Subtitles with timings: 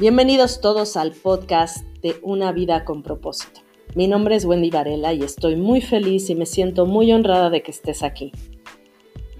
[0.00, 3.60] Bienvenidos todos al podcast de Una vida con propósito.
[3.94, 7.62] Mi nombre es Wendy Varela y estoy muy feliz y me siento muy honrada de
[7.62, 8.32] que estés aquí.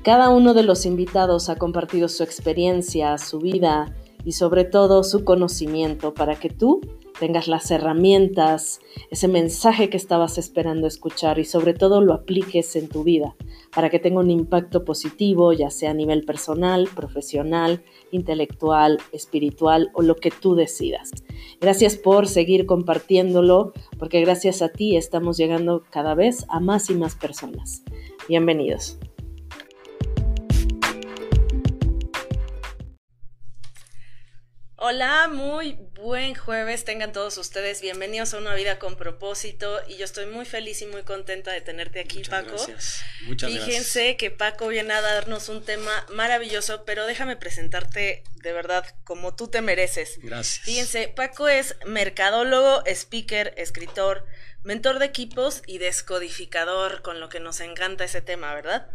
[0.03, 5.25] Cada uno de los invitados ha compartido su experiencia, su vida y sobre todo su
[5.25, 6.83] conocimiento para que tú
[7.21, 8.81] tengas las herramientas,
[9.11, 13.37] ese mensaje que estabas esperando escuchar y sobre todo lo apliques en tu vida
[13.75, 20.03] para que tenga un impacto positivo, ya sea a nivel personal, profesional, intelectual, espiritual o
[20.03, 21.11] lo que tú decidas.
[21.61, 26.95] Gracias por seguir compartiéndolo, porque gracias a ti estamos llegando cada vez a más y
[26.95, 27.83] más personas.
[28.29, 28.99] Bienvenidos.
[34.83, 36.87] Hola, muy buen jueves.
[36.87, 40.87] Tengan todos ustedes bienvenidos a una vida con propósito y yo estoy muy feliz y
[40.87, 42.57] muy contenta de tenerte aquí, Muchas Paco.
[42.57, 43.03] Gracias.
[43.27, 48.87] Muchas Fíjense que Paco viene a darnos un tema maravilloso, pero déjame presentarte de verdad
[49.05, 50.19] como tú te mereces.
[50.23, 50.65] Gracias.
[50.65, 54.25] Fíjense, Paco es mercadólogo, speaker, escritor,
[54.63, 58.91] mentor de equipos y descodificador, con lo que nos encanta ese tema, ¿verdad?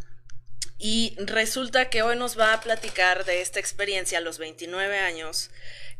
[0.78, 5.50] Y resulta que hoy nos va a platicar de esta experiencia a los 29 años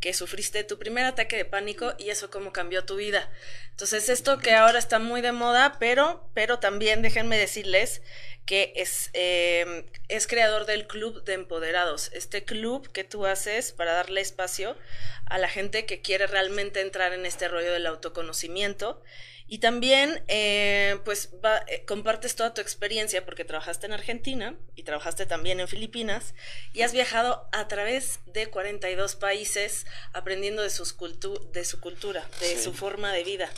[0.06, 3.28] que sufriste tu primer ataque de pánico y eso cómo cambió tu vida.
[3.72, 8.04] Entonces, esto que ahora está muy de moda, pero, pero también déjenme decirles
[8.46, 13.94] que es, eh, es creador del Club de Empoderados, este club que tú haces para
[13.94, 14.78] darle espacio
[15.26, 19.02] a la gente que quiere realmente entrar en este rollo del autoconocimiento
[19.48, 24.84] y también, eh, pues, va, eh, compartes toda tu experiencia porque trabajaste en Argentina y
[24.84, 26.34] trabajaste también en Filipinas
[26.74, 32.28] y has viajado a través de 42 países aprendiendo de, sus cultu de su cultura,
[32.40, 32.64] de Sí.
[32.64, 33.50] su forma de vida.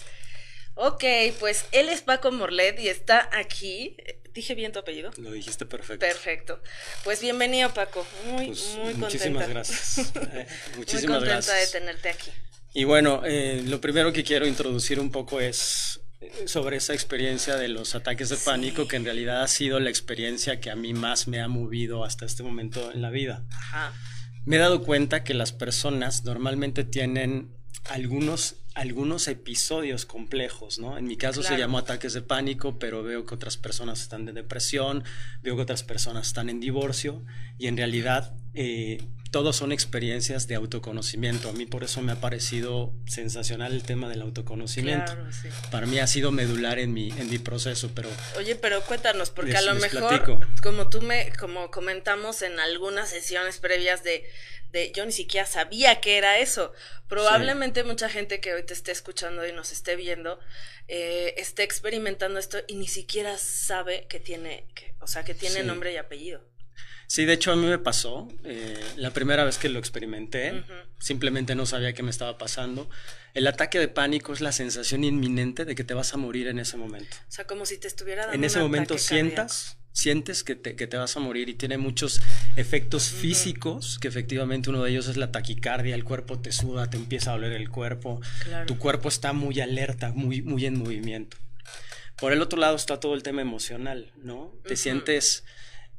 [0.75, 1.03] Ok,
[1.39, 3.97] pues él es Paco Morlet y está aquí.
[4.33, 5.09] Dije bien tu apellido.
[5.17, 6.05] Lo dijiste perfecto.
[6.05, 6.61] Perfecto.
[7.03, 8.05] Pues bienvenido, Paco.
[8.25, 8.99] Muy, Pues, muy contenta.
[8.99, 9.97] muchísimas gracias.
[10.15, 11.71] Eh, muy contenta gracias.
[11.73, 12.31] de tenerte aquí.
[12.73, 17.55] Y bueno, eh, lo primero que quiero introducir un poco es eh, sobre esa experiencia
[17.55, 18.43] de los ataques de Sí.
[18.45, 22.03] pánico, que en realidad ha sido la experiencia que a mí más me ha movido
[22.03, 23.43] hasta este momento en la vida.
[23.51, 23.93] Ajá.
[24.47, 27.49] Me he dado cuenta que las personas normalmente tienen
[27.89, 30.97] algunos, algunos episodios complejos, ¿no?
[30.97, 31.55] En mi caso Claro.
[31.55, 35.03] se llamó ataques de pánico, pero veo que otras personas están de depresión,
[35.43, 37.25] veo que otras personas están en divorcio
[37.57, 41.49] y en realidad eh, todos son experiencias de autoconocimiento.
[41.49, 45.13] A mí por eso me ha parecido sensacional el tema del autoconocimiento.
[45.13, 45.49] Claro, sí.
[45.71, 49.51] Para mí ha sido medular en mi, en mi proceso, pero Oye, pero cuéntanos, porque
[49.51, 50.39] Les- a lo mejor, platico.
[50.63, 54.29] como tú me, como comentamos en algunas sesiones previas de,
[54.71, 56.73] de yo ni siquiera sabía que era eso.
[57.07, 60.39] Probablemente mucha gente que hoy te esté escuchando y nos esté viendo,
[60.87, 65.61] eh, esté experimentando esto y ni siquiera sabe que tiene, que, o sea, que tiene
[65.61, 65.65] Sí.
[65.65, 66.41] nombre y apellido.
[67.07, 68.27] Sí, de hecho a mí me pasó.
[68.43, 70.63] eh, la primera vez que lo experimenté,
[70.99, 72.89] simplemente no sabía qué me estaba pasando.
[73.33, 76.59] El ataque de pánico es la sensación inminente de que te vas a morir en
[76.59, 77.15] ese momento.
[77.29, 80.75] O sea, como si te estuviera dando En ese un momento sientas, sientes que te,
[80.75, 82.21] que te vas a morir y tiene muchos
[82.55, 86.97] efectos físicos, que efectivamente uno de ellos es la taquicardia, el cuerpo te suda, te
[86.97, 88.21] empieza a doler el cuerpo.
[88.43, 88.65] Claro.
[88.65, 91.37] tu cuerpo está muy alerta, muy, muy en movimiento.
[92.17, 94.51] Por el otro lado está todo el tema emocional, ¿no?
[94.67, 95.45] Te sientes,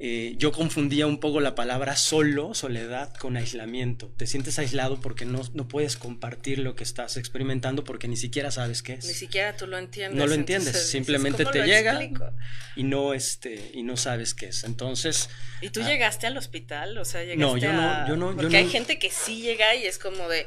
[0.01, 4.13] eh, yo confundía un poco la palabra solo, soledad, con aislamiento.
[4.17, 8.53] Te sientes aislado porque no, no puedes compartir lo que estás experimentando porque ni siquiera
[8.53, 9.07] sabes qué es.
[9.07, 10.17] Ni siquiera tú lo entiendes.
[10.17, 12.31] No lo entiendes, entonces simplemente ¿cómo te llega explico?
[12.77, 14.63] y no este y no sabes qué es.
[14.65, 15.89] Entonces, ¿Y tú Ah.
[15.89, 16.97] llegaste al hospital?
[16.99, 19.43] O sea, llegaste No, yo no- yo no- yo Porque no- hay gente que sí
[19.43, 20.47] llega y es como de,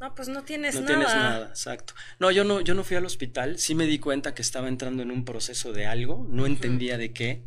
[0.00, 0.94] no, pues no tienes no nada.
[0.94, 1.94] tienes nada, exacto.
[2.18, 5.02] No, yo no yo no fui al hospital, sí me di cuenta que estaba entrando
[5.02, 7.44] en un proceso de algo, no entendía de qué.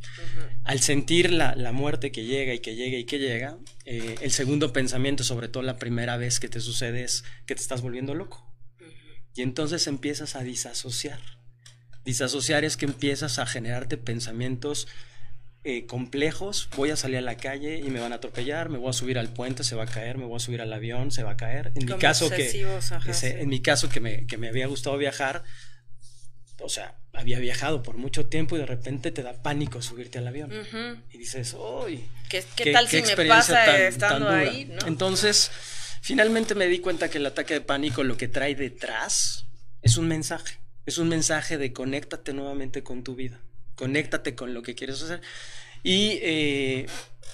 [0.63, 4.31] Al sentir la, la muerte que llega y que llega y que llega, eh, el
[4.31, 8.13] segundo pensamiento, sobre todo la primera vez que te sucede, es que te estás volviendo
[8.13, 8.49] loco.
[9.35, 11.19] Y entonces empiezas a disasociar.
[12.05, 14.87] Disasociar es que empiezas a generarte pensamientos
[15.65, 16.69] eh, complejos.
[16.75, 19.17] Voy a salir a la calle y me van a atropellar, me voy a subir
[19.17, 21.37] al puente, se va a caer, me voy a subir al avión, se va a
[21.37, 21.71] caer.
[21.75, 23.37] En mi caso que, obsesivos, ajá, ese- sí.
[23.39, 25.43] en mi caso que me, que me había gustado viajar,
[26.59, 30.27] o sea, había viajado por mucho tiempo y de repente te da pánico subirte al
[30.27, 30.51] avión.
[31.11, 34.39] Y dices, uy, ¿Qué, qué tal si me pasa estando dura".
[34.39, 34.87] ahí, no?
[34.87, 35.51] Entonces,
[36.01, 39.45] finalmente me di cuenta que el ataque de pánico lo que trae detrás
[39.81, 40.57] es un mensaje.
[40.85, 43.39] Es un mensaje de conéctate nuevamente con tu vida.
[43.75, 45.21] Conéctate con lo que quieres hacer.
[45.83, 46.85] Y eh,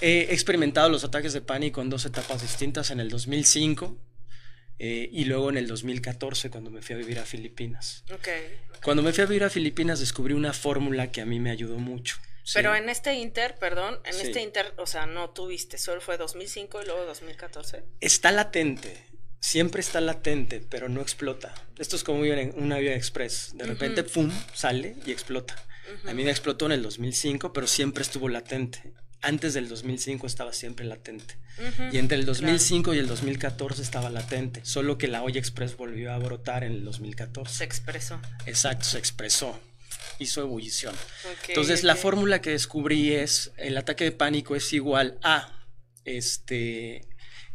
[0.02, 3.98] he experimentado los ataques de pánico en dos etapas distintas, en el 2005
[4.80, 8.04] eh, y luego en el 2014 cuando me fui a vivir a Filipinas.
[8.14, 8.28] Ok.
[8.84, 11.78] Cuando me fui a vivir a Filipinas descubrí una fórmula que a mí me ayudó
[11.78, 12.16] mucho.
[12.44, 12.54] ¿sí?
[12.56, 14.22] Pero en este inter, perdón, en Sí.
[14.28, 17.84] este inter, o sea, no tuviste, solo fue 2005 y luego 2014.
[18.00, 19.06] Está latente.
[19.42, 21.54] siempre está latente, pero no explota.
[21.78, 23.52] Esto es como un avión express.
[23.56, 25.56] De repente, pum, sale y explota.
[26.08, 28.94] A mí me explotó en el 2005, pero siempre estuvo latente.
[29.22, 31.38] Antes del 2005 estaba siempre latente.
[31.92, 34.62] Y entre el 2005 y el 2014 estaba latente.
[34.64, 37.54] Solo que la olla express volvió a brotar en el 2014.
[37.54, 38.22] Se expresó.
[38.46, 39.60] Exacto, se expresó.
[40.20, 40.96] Hizo ebullición.
[41.48, 45.66] Entonces, la fórmula que descubrí es: el ataque de pánico es igual a
[46.06, 47.08] este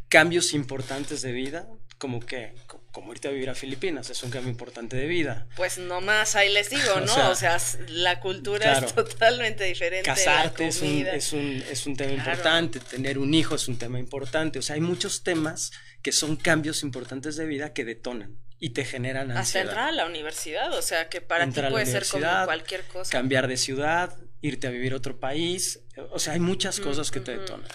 [0.07, 1.67] cambios importantes de vida,
[1.97, 2.53] como que,
[2.95, 5.47] como irte a vivir a Filipinas, es un cambio importante de vida.
[5.57, 7.29] Pues nomás ahí les digo, ¿no?
[7.29, 7.57] o, sea,
[7.89, 10.05] la cultura es totalmente diferente.
[10.05, 13.99] Casarte es, un, es, un, es un tema importante, tener un hijo es un tema
[13.99, 18.69] importante, o sea, hay muchos temas que son cambios importantes de vida que detonan y
[18.69, 19.41] te generan ansiedad.
[19.41, 23.11] Hasta entrar a la universidad, o sea, que para ti puede ser como cualquier cosa.
[23.11, 25.81] Cambiar de ciudad, irte a vivir a otro país,
[26.11, 27.67] o sea, hay muchas cosas que te detonan.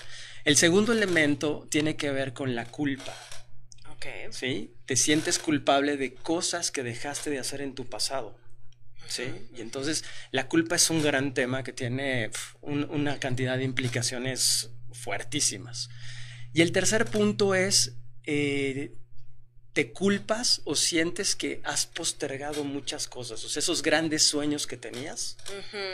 [0.44, 3.14] El segundo elemento tiene que ver con la culpa.
[4.30, 4.74] ¿Sí?
[4.86, 8.38] Te sientes culpable de cosas que dejaste de hacer en tu pasado.
[9.08, 9.24] ¿Sí?
[9.56, 12.30] Y entonces la culpa es un gran tema que tiene
[12.60, 15.90] una cantidad de implicaciones fuertísimas.
[16.52, 18.94] Y el tercer punto es, eh,
[19.72, 23.44] te culpas o sientes que has postergado muchas cosas.
[23.44, 25.36] O sea, esos grandes sueños que tenías,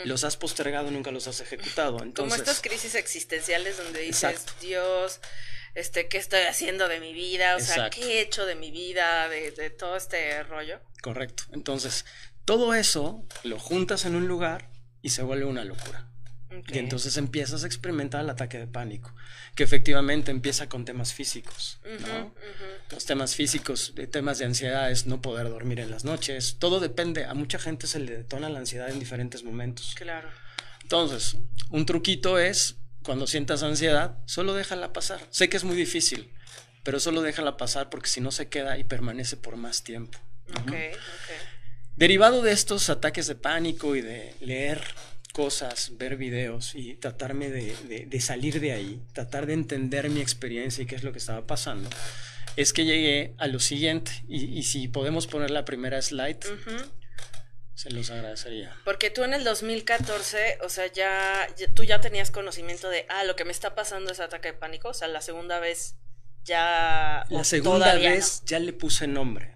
[0.03, 2.01] los has postergado, nunca los has ejecutado.
[2.01, 5.19] Entonces, Como estas crisis existenciales donde dices, Dios,
[5.77, 7.55] este, ¿qué estoy haciendo de mi vida?
[7.55, 9.29] O sea, ¿qué he hecho de mi vida?
[9.29, 10.79] De, de todo este rollo.
[11.01, 11.43] Correcto.
[11.53, 12.05] Entonces,
[12.45, 14.69] todo eso lo juntas en un lugar
[15.01, 16.09] y se vuelve una locura.
[16.67, 19.13] Y entonces empiezas a experimentar el ataque de pánico,
[19.53, 22.33] que efectivamente empieza con temas físicos, ¿no?
[22.89, 27.25] Los temas físicos, temas de ansiedad es no poder dormir en las noches, todo depende,
[27.25, 29.93] a mucha gente se le detona la ansiedad en diferentes momentos.
[29.95, 30.29] Claro.
[30.81, 31.37] Entonces,
[31.69, 32.77] un truquito es,
[33.07, 35.21] cuando sientas ansiedad, solo déjala pasar.
[35.29, 36.29] Sé que es muy difícil,
[36.83, 40.19] pero solo déjala pasar porque si no se queda y permanece por más tiempo.
[41.95, 44.81] Derivado de estos ataques de pánico y de leer
[45.31, 50.85] cosas, ver videos y tratarme de, salir de ahí, tratar de entender mi experiencia y
[50.85, 51.89] qué es lo que estaba pasando,
[52.57, 54.11] es que llegué a lo siguiente.
[54.27, 56.39] Y, si podemos poner la primera slide,
[57.77, 58.75] se los agradecería.
[58.83, 63.35] Porque tú en el 2014, o sea, ya, tú ya tenías conocimiento de, ah, lo
[63.35, 65.95] que me está pasando es ataque de pánico, o sea, la segunda vez
[66.43, 67.27] ya...
[67.29, 69.53] La segunda vez ya le puse nombre.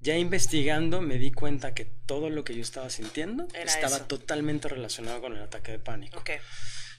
[0.00, 5.20] Ya investigando me di cuenta que todo lo que yo estaba sintiendo estaba totalmente relacionado
[5.20, 6.18] con el ataque de pánico.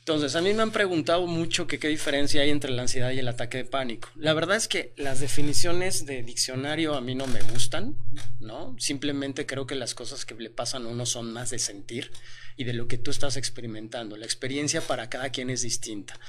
[0.08, 3.18] Entonces, a mí me han preguntado mucho que qué diferencia hay entre la ansiedad y
[3.18, 4.08] el ataque de pánico.
[4.16, 7.98] La verdad es que las definiciones de diccionario a mí no me gustan,
[8.40, 8.76] ¿no?
[8.78, 12.12] Simplemente creo que las cosas que le pasan a uno son más de sentir
[12.56, 14.16] y de lo que tú estás experimentando.
[14.16, 16.20] La experiencia para cada quien es distinta.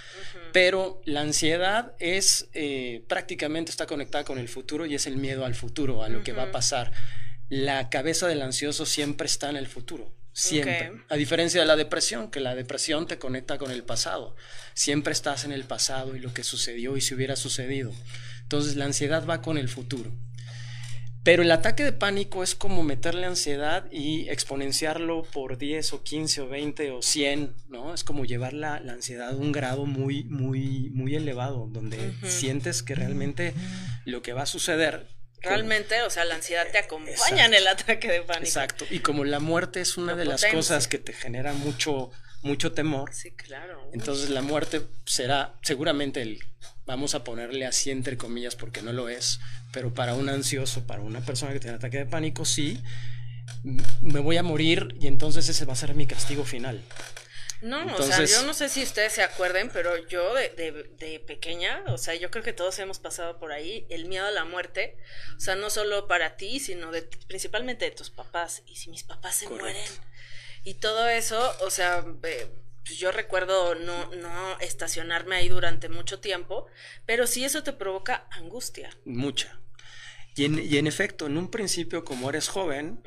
[0.54, 5.44] Pero la ansiedad es eh, prácticamente está conectada con el futuro y es el miedo
[5.44, 6.92] al futuro, a lo que va a pasar.
[7.50, 10.16] La cabeza del ansioso siempre está en el futuro.
[10.36, 10.92] Siempre.
[11.08, 14.36] A diferencia de la depresión, que la depresión te conecta con el pasado.
[14.74, 17.90] Siempre estás en el pasado y lo que sucedió y si hubiera sucedido.
[18.42, 20.12] Entonces la ansiedad va con el futuro.
[21.22, 26.42] Pero el ataque de pánico es como meterle ansiedad y exponenciarlo por 10 o 15
[26.42, 27.94] o 20 o 100, ¿no?
[27.94, 32.94] Es como llevar la, ansiedad a un grado muy, muy, muy elevado, donde sientes que
[32.94, 33.54] realmente
[34.04, 35.15] lo que va a suceder
[35.48, 38.46] Realmente, o sea, la ansiedad te acompaña en el ataque de pánico.
[38.46, 38.86] Exacto.
[38.90, 42.10] Y como la muerte es una de las cosas que te genera mucho,
[42.42, 43.12] mucho temor.
[43.14, 43.90] Sí, claro.
[43.92, 46.44] Entonces la muerte será seguramente el,
[46.86, 49.40] vamos a ponerle así entre comillas porque no lo es,
[49.72, 52.80] pero para un ansioso, para una persona que tiene ataque de pánico, sí,
[54.00, 56.82] me voy a morir y entonces ese va a ser mi castigo final.
[57.62, 61.98] No, o sea, yo no sé si ustedes se acuerden, pero yo de, pequeña, o
[61.98, 64.96] sea, yo creo que todos hemos pasado por ahí, el miedo a la muerte,
[65.36, 69.04] o sea, no solo para ti, sino de, principalmente de tus papás, y si mis
[69.04, 69.90] papás se mueren,
[70.64, 72.48] y todo eso, o sea, pues
[72.84, 76.66] yo recuerdo no, no estacionarme ahí durante mucho tiempo,
[77.04, 78.90] pero sí eso te provoca angustia.
[79.04, 79.58] Mucha.
[80.36, 83.02] Y en, y en efecto, en un principio, como eres joven,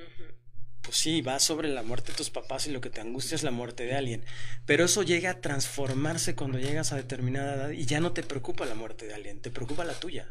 [0.89, 3.43] pues sí, va sobre la muerte de tus papás y lo que te angustia es
[3.43, 4.25] la muerte de alguien.
[4.65, 8.65] Pero eso llega a transformarse cuando llegas a determinada edad y ya no te preocupa
[8.65, 10.27] la muerte de alguien, te preocupa la tuya.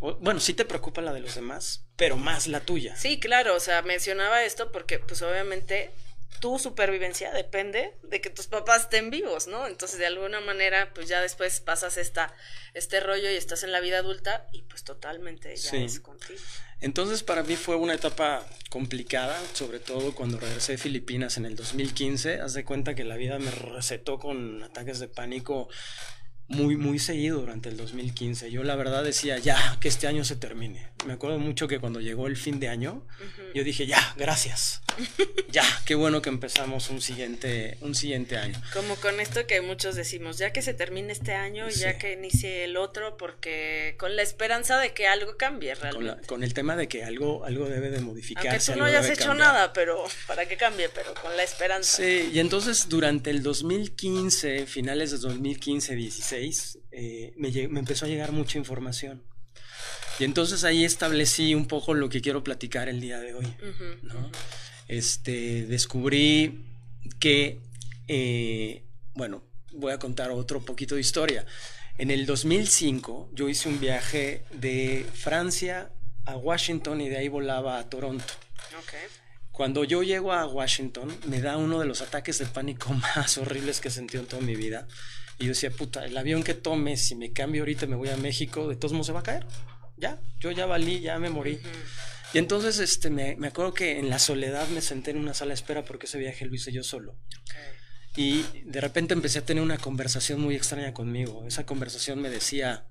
[0.00, 2.96] bueno, sí te preocupa la de los demás, pero más la tuya.
[2.96, 5.90] Sí, claro, o sea, mencionaba esto porque pues obviamente
[6.40, 9.66] tu supervivencia depende de que tus papás estén vivos, ¿no?
[9.66, 12.34] Entonces, de alguna manera, pues ya después pasas esta,
[12.72, 16.40] este rollo y estás en la vida adulta y pues totalmente ya es contigo.
[16.80, 21.56] Entonces, para mí fue una etapa complicada, sobre todo cuando regresé de Filipinas en el
[21.56, 22.40] 2015.
[22.40, 25.68] Haz de cuenta que la vida me recetó con ataques de pánico
[26.48, 28.50] muy, muy seguido durante el 2015.
[28.50, 30.88] Yo la verdad decía, ya, que este año se termine.
[31.06, 33.06] Me acuerdo mucho que cuando llegó el fin de año,
[33.54, 34.82] yo dije, ya, gracias.
[35.50, 38.60] ya, qué bueno que empezamos un siguiente, un siguiente año.
[38.72, 42.12] Como con esto que muchos decimos, ya que se termine este año y ya que
[42.12, 46.26] inicie el otro, porque con la esperanza de que algo cambie realmente.
[46.26, 48.48] Con, el tema de que algo, algo debe de modificarse.
[48.48, 51.96] Aunque tú no hayas hecho nada, pero para que cambie, pero con la esperanza.
[51.96, 58.32] Sí, y entonces durante el 2015, finales de 2015, 16, eh, me, empezó a llegar
[58.32, 59.22] mucha información.
[60.20, 63.46] Y entonces ahí establecí un poco lo que quiero platicar el día de hoy.
[64.86, 66.66] Este, descubrí
[67.18, 67.58] que,
[68.06, 68.84] eh,
[69.14, 71.46] bueno, voy a contar otro poquito de historia.
[71.96, 75.90] En el 2005 yo hice un viaje de Francia
[76.26, 78.34] a Washington y de ahí volaba a Toronto.
[79.52, 83.80] Cuando yo llego a Washington me da uno de los ataques de pánico más horribles
[83.80, 84.86] que he sentido en toda mi vida.
[85.38, 88.18] Y yo decía, puta, el avión que tome, si me cambio ahorita me voy a
[88.18, 89.46] México, de todos modos se va a caer.
[90.00, 91.60] Ya, yo ya valí, ya me morí.
[92.32, 95.50] Y entonces este, me, me, acuerdo que en la soledad me senté en una sala
[95.50, 97.16] de espera porque ese viaje lo hice yo solo.
[98.16, 101.44] Y de repente empecé a tener una conversación muy extraña conmigo.
[101.46, 102.86] Esa conversación me decía,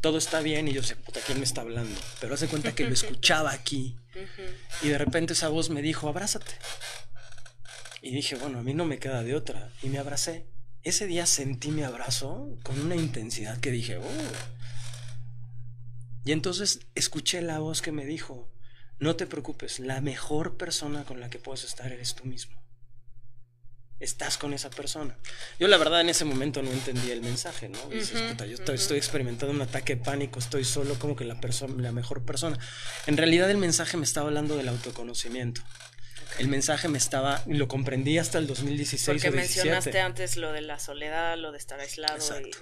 [0.00, 1.98] todo está bien y yo sé, puta, ¿quién me está hablando?
[2.20, 3.96] Pero hace cuenta que lo escuchaba aquí.
[4.82, 6.52] Y de repente esa voz me dijo, abrázate.
[8.02, 9.70] Y dije, bueno, a mí no me queda de otra.
[9.82, 10.46] Y me abracé
[10.82, 14.02] ese día sentí mi abrazo con una intensidad que dije, oh.
[16.24, 18.50] Y entonces escuché la voz que me dijo,
[18.98, 22.60] no te preocupes, la mejor persona con la que puedes estar eres tú mismo.
[23.98, 25.18] Estás con esa persona.
[25.58, 27.78] Yo la verdad en ese momento no entendía el mensaje, ¿no?
[27.90, 31.38] yo estoy, experimentando un ataque de pánico, estoy solo como que la,
[31.76, 32.58] la mejor persona.
[33.06, 35.62] En realidad el mensaje me estaba hablando del autoconocimiento
[36.38, 40.78] el mensaje me estaba, lo comprendí hasta el 2016 Porque mencionaste antes lo de la
[40.78, 42.16] soledad, lo de estar aislado.
[42.16, 42.58] Exacto.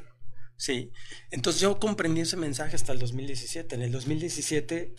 [0.59, 0.91] Sí,
[1.31, 3.77] entonces yo comprendí ese mensaje hasta el 2017.
[3.77, 4.93] En el 2017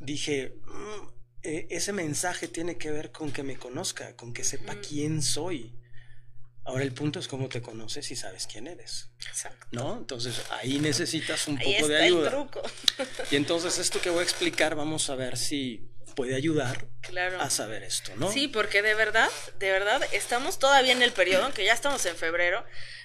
[0.00, 1.08] dije, mm,
[1.44, 5.72] e, ese mensaje tiene que ver con que me conozca, con que sepa quién soy.
[6.64, 9.10] Ahora el punto es cómo te conoces y sabes quién eres.
[9.28, 9.68] Exacto.
[9.70, 9.98] ¿No?
[9.98, 12.30] Entonces ahí necesitas un poco de ayuda.
[12.30, 12.62] El truco.
[13.30, 16.88] y entonces esto que voy a explicar, vamos a ver si puede ayudar
[17.38, 18.32] a saber esto, ¿no?
[18.32, 19.28] Sí, porque de verdad,
[19.58, 22.64] de verdad, estamos todavía en el periodo, aunque ya estamos en febrero,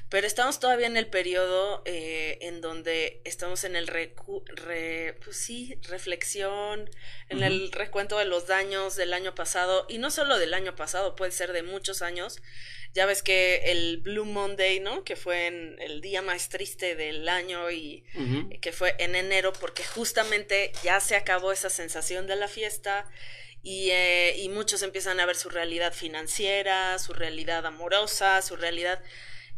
[0.10, 4.44] pero estamos todavía en el periodo eh, en donde estamos en el recu
[5.24, 6.90] pues sí, reflexión,
[7.30, 11.16] en el recuento de los daños del año pasado, y no solo del año pasado,
[11.16, 12.42] puede ser de muchos años.
[12.96, 15.04] Ya ves que el Blue Monday, ¿no?
[15.04, 18.04] Que fue en el día más triste del año y
[18.62, 23.06] que fue en enero, porque justamente ya se acabó esa sensación de la fiesta.
[23.62, 29.04] Y, eh, y muchos empiezan a ver su realidad financiera, su realidad amorosa, su realidad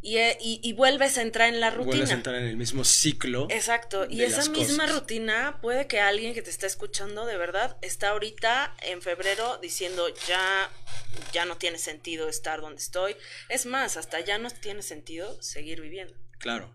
[0.03, 1.85] eh, y, y, vuelves a entrar en la rutina.
[1.91, 3.47] Vuelves a entrar en el mismo ciclo.
[3.51, 4.07] Exacto.
[4.09, 8.75] Y esa misma rutina puede que alguien que te está escuchando de verdad está ahorita
[8.81, 10.71] en febrero diciendo ya,
[11.33, 13.15] ya no tiene sentido estar donde estoy.
[13.47, 16.15] Es más, hasta ya no tiene sentido seguir viviendo.
[16.39, 16.73] Claro.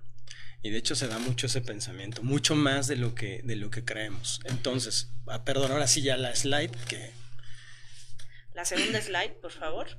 [0.63, 3.71] Y de hecho se da mucho ese pensamiento, mucho más de lo que, de lo
[3.71, 4.41] que creemos.
[4.45, 7.11] Entonces, ah, perdón, ahora sí ya la slide que...
[8.55, 9.99] La segunda slide, por favor.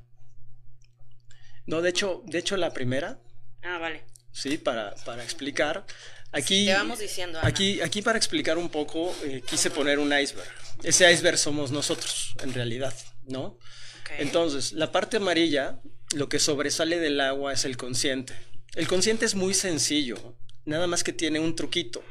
[1.67, 3.19] No, de hecho, de hecho la primera.
[3.62, 4.05] Ah, vale.
[4.31, 5.86] Sí, para, para explicar.
[6.31, 7.39] Aquí, te vamos diciendo.
[7.43, 10.50] Aquí, aquí para explicar un poco, eh, quise poner un iceberg.
[10.83, 12.93] Ese iceberg somos nosotros, en realidad,
[13.25, 13.57] ¿no?
[14.19, 15.81] Entonces, la parte amarilla,
[16.15, 18.33] lo que sobresale del agua es el consciente.
[18.75, 22.03] El consciente es muy sencillo, nada más que tiene un truquito.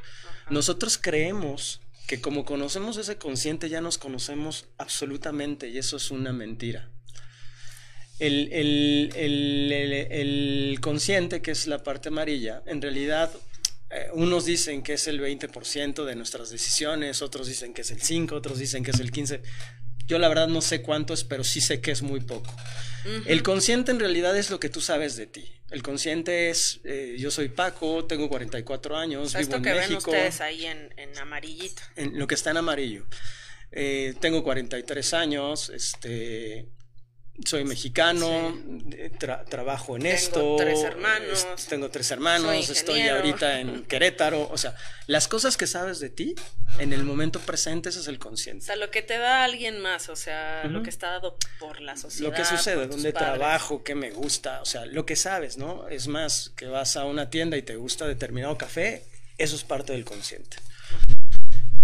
[0.50, 6.32] Nosotros creemos que como conocemos ese consciente ya nos conocemos absolutamente y eso es una
[6.32, 6.90] mentira
[8.18, 13.30] el, el, consciente, que es la parte amarilla, en realidad
[13.90, 18.00] eh, unos dicen que es el 20% de nuestras decisiones, otros dicen que es el
[18.00, 19.42] 5%, otros dicen que es el 15%.
[20.06, 22.54] Yo la verdad no sé cuánto es, pero sí sé que es muy poco.
[23.26, 25.52] El consciente en realidad es lo que tú sabes de ti.
[25.70, 30.10] El consciente es, eh, yo soy Paco, tengo 44 años, vivo en que México.
[30.10, 31.82] Ven ustedes ahí en, en amarillito.
[31.96, 33.04] En lo que está en amarillo.
[33.72, 36.66] Eh, tengo 43 años, este,
[37.44, 38.56] soy mexicano,
[39.48, 40.40] trabajo en esto.
[40.40, 41.46] Tengo tres hermanos.
[41.68, 44.48] tengo tres hermanos, estoy ahorita en Querétaro.
[44.50, 44.74] O sea,
[45.06, 46.34] las cosas que sabes de ti
[46.78, 48.62] en el momento presente, ese es el consciente.
[48.62, 51.80] O sea, lo que te da alguien más, o sea, lo que está dado por
[51.80, 52.30] la sociedad.
[52.30, 55.88] Lo que sucede, dónde trabajo, qué me gusta, o sea, lo que sabes, ¿no?
[55.88, 59.04] Es más, que vas a una tienda y te gusta determinado café,
[59.38, 60.56] eso es parte del consciente.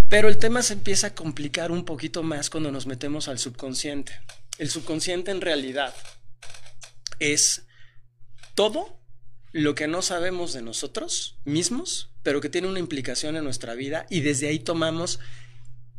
[0.08, 4.12] Pero el tema se empieza a complicar un poquito más cuando nos metemos al subconsciente.
[4.62, 5.92] El subconsciente en realidad
[7.18, 7.66] es
[8.54, 8.96] todo
[9.50, 14.06] lo que no sabemos de nosotros mismos, pero que tiene una implicación en nuestra vida
[14.08, 15.18] y desde ahí tomamos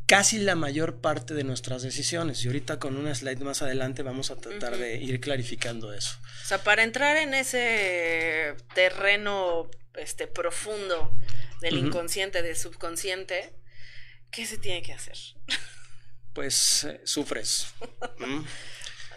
[0.05, 2.41] casi la mayor parte de nuestras decisiones.
[2.45, 6.17] Y ahorita con una slide más adelante vamos a tratar de ir clarificando eso.
[6.45, 11.13] O sea, para entrar en ese terreno este, profundo
[11.59, 13.51] del inconsciente, del subconsciente,
[14.31, 15.17] ¿qué se tiene que hacer?
[16.33, 17.67] Pues eh, sufres.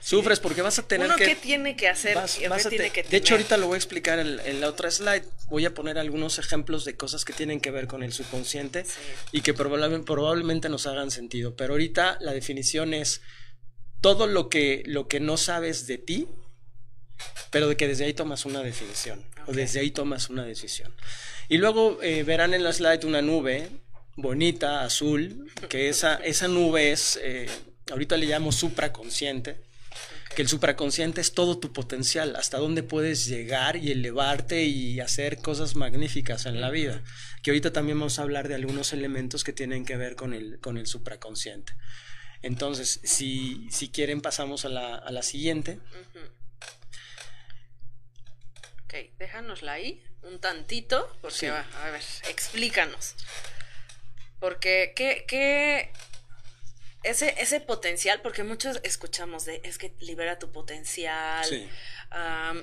[0.06, 1.24] Sufres porque vas a tener que...
[1.24, 2.16] ¿Qué tiene que hacer?
[2.16, 5.24] de hecho, ahorita lo voy a explicar en, la otra slide.
[5.48, 8.84] Voy a poner algunos ejemplos de cosas que tienen que ver con el subconsciente
[9.32, 11.56] y que probablemente, nos hagan sentido.
[11.56, 13.20] Pero ahorita la definición es
[14.00, 16.28] todo lo que, lo que no sabes de ti,
[17.50, 20.94] pero de que desde ahí tomas una definición o desde ahí tomas una decisión.
[21.48, 23.70] Y luego eh, verán en la slide una nube
[24.16, 27.48] bonita, azul, que esa, esa nube es, eh,
[27.90, 29.66] ahorita le llamo supraconsciente
[30.36, 35.38] que el supraconsciente es todo tu potencial, hasta dónde puedes llegar y elevarte y hacer
[35.38, 37.02] cosas magníficas en la vida.
[37.42, 40.60] Que ahorita también vamos a hablar de algunos elementos que tienen que ver con el,
[40.60, 41.72] con el supraconsciente.
[42.42, 45.80] Entonces, si, si quieren, pasamos a la, a la siguiente.
[48.84, 53.14] Ok, déjanosla ahí un tantito, porque va, a ver, explícanos.
[54.46, 55.90] Porque, ¿qué, qué
[57.02, 61.68] ese, ese potencial, porque muchos escuchamos de, es que libera tu potencial,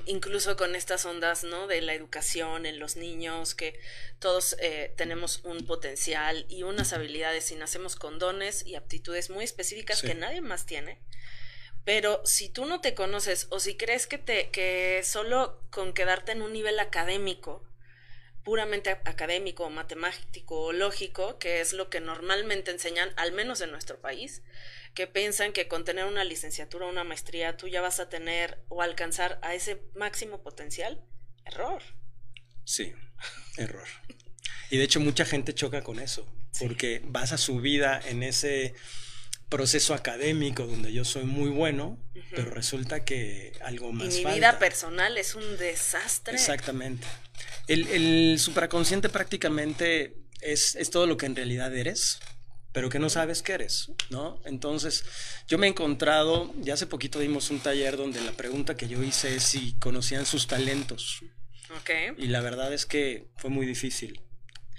[0.06, 1.66] incluso con estas ondas, ¿no?
[1.66, 3.78] De la educación en los niños, que
[4.18, 9.44] todos eh, tenemos un potencial y unas habilidades y nacemos con dones y aptitudes muy
[9.44, 11.02] específicas que nadie más tiene.
[11.84, 16.32] Pero si tú no te conoces o si crees que, te, que solo con quedarte
[16.32, 17.62] en un nivel académico,
[18.44, 24.42] puramente académico, matemático lógico, que es lo que normalmente enseñan, al menos en nuestro país,
[24.94, 28.62] que piensan que con tener una licenciatura o una maestría tú ya vas a tener
[28.68, 31.02] o alcanzar a ese máximo potencial.
[31.44, 31.82] Error.
[32.64, 32.92] Sí,
[33.56, 33.88] error.
[34.70, 36.26] Y de hecho mucha gente choca con eso,
[36.58, 38.74] porque basa su vida en ese
[39.54, 41.96] proceso académico donde yo soy muy bueno,
[42.34, 44.16] pero resulta que algo más.
[44.16, 46.34] Y mi vida personal es un desastre.
[46.34, 47.06] Exactamente.
[47.68, 52.18] El, el supraconsciente prácticamente es, es, todo lo que en realidad eres,
[52.72, 54.40] pero que no sabes qué eres, ¿no?
[54.44, 55.04] Entonces,
[55.46, 59.04] yo me he encontrado, ya hace poquito dimos un taller donde la pregunta que yo
[59.04, 61.22] hice es si conocían sus talentos.
[61.82, 62.10] Okay.
[62.18, 64.20] Y la verdad es que fue muy difícil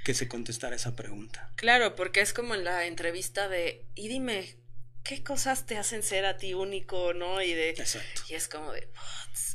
[0.04, 1.50] que se contestara esa pregunta.
[1.56, 4.65] Claro, porque es como en la entrevista de, y dime,
[5.06, 7.42] ¿qué cosas te hacen ser a ti único, no?
[7.42, 8.22] Y de, Exacto.
[8.28, 8.90] Y es como de,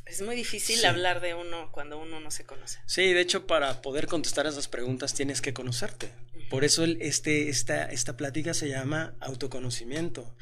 [0.06, 2.78] es muy difícil hablar de uno cuando uno no se conoce.
[2.86, 6.10] Sí, de hecho, para poder contestar esas preguntas tienes que conocerte.
[6.48, 10.34] Por eso el, este, esta, esta plática se llama autoconocimiento.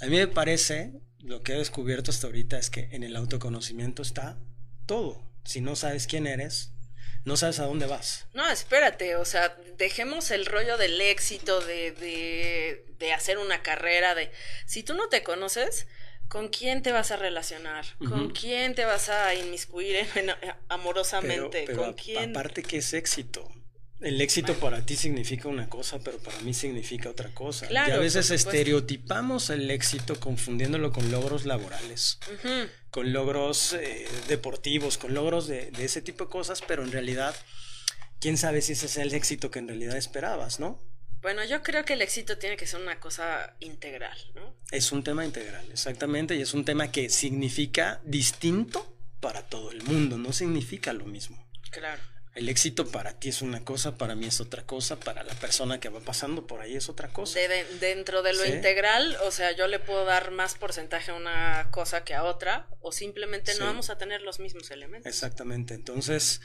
[0.00, 4.02] A mí me parece, lo que he descubierto hasta ahorita es que en el autoconocimiento
[4.02, 4.38] está
[4.86, 5.22] todo.
[5.44, 6.72] Si no sabes quién eres,
[7.24, 8.26] no sabes a dónde vas.
[8.34, 14.14] No, espérate, o sea, dejemos el rollo del éxito, de, de, de hacer una carrera,
[14.14, 14.30] de...
[14.66, 15.86] Si tú no te conoces,
[16.30, 17.84] ¿Con quién te vas a relacionar?
[18.08, 20.06] ¿Con quién te vas a inmiscuir
[20.68, 21.66] amorosamente?
[21.74, 22.30] ¿Con quién?
[22.30, 23.50] Aparte que es éxito.
[24.00, 27.66] El éxito para ti significa una cosa, pero para mí significa otra cosa.
[27.70, 32.18] y a veces estereotipamos el éxito confundiéndolo con logros laborales,
[32.90, 37.36] con logros eh, deportivos, con logros de, de ese tipo de cosas, pero en realidad,
[38.20, 40.80] quién sabe si ese es el éxito que en realidad esperabas, ¿no?
[41.20, 44.54] Bueno, yo creo que el éxito tiene que ser una cosa integral, ¿no?
[44.70, 49.82] Es un tema integral, exactamente, y es un tema que significa distinto para todo el
[49.82, 51.46] mundo, no significa lo mismo.
[51.70, 52.00] Claro.
[52.34, 55.80] El éxito para ti es una cosa, para mí es otra cosa, para la persona
[55.80, 57.40] que va pasando por ahí es otra cosa.
[57.80, 62.04] dentro de lo integral, o sea, yo le puedo dar más porcentaje a una cosa
[62.04, 65.06] que a otra, o simplemente no vamos a tener los mismos elementos.
[65.06, 66.40] Exactamente, entonces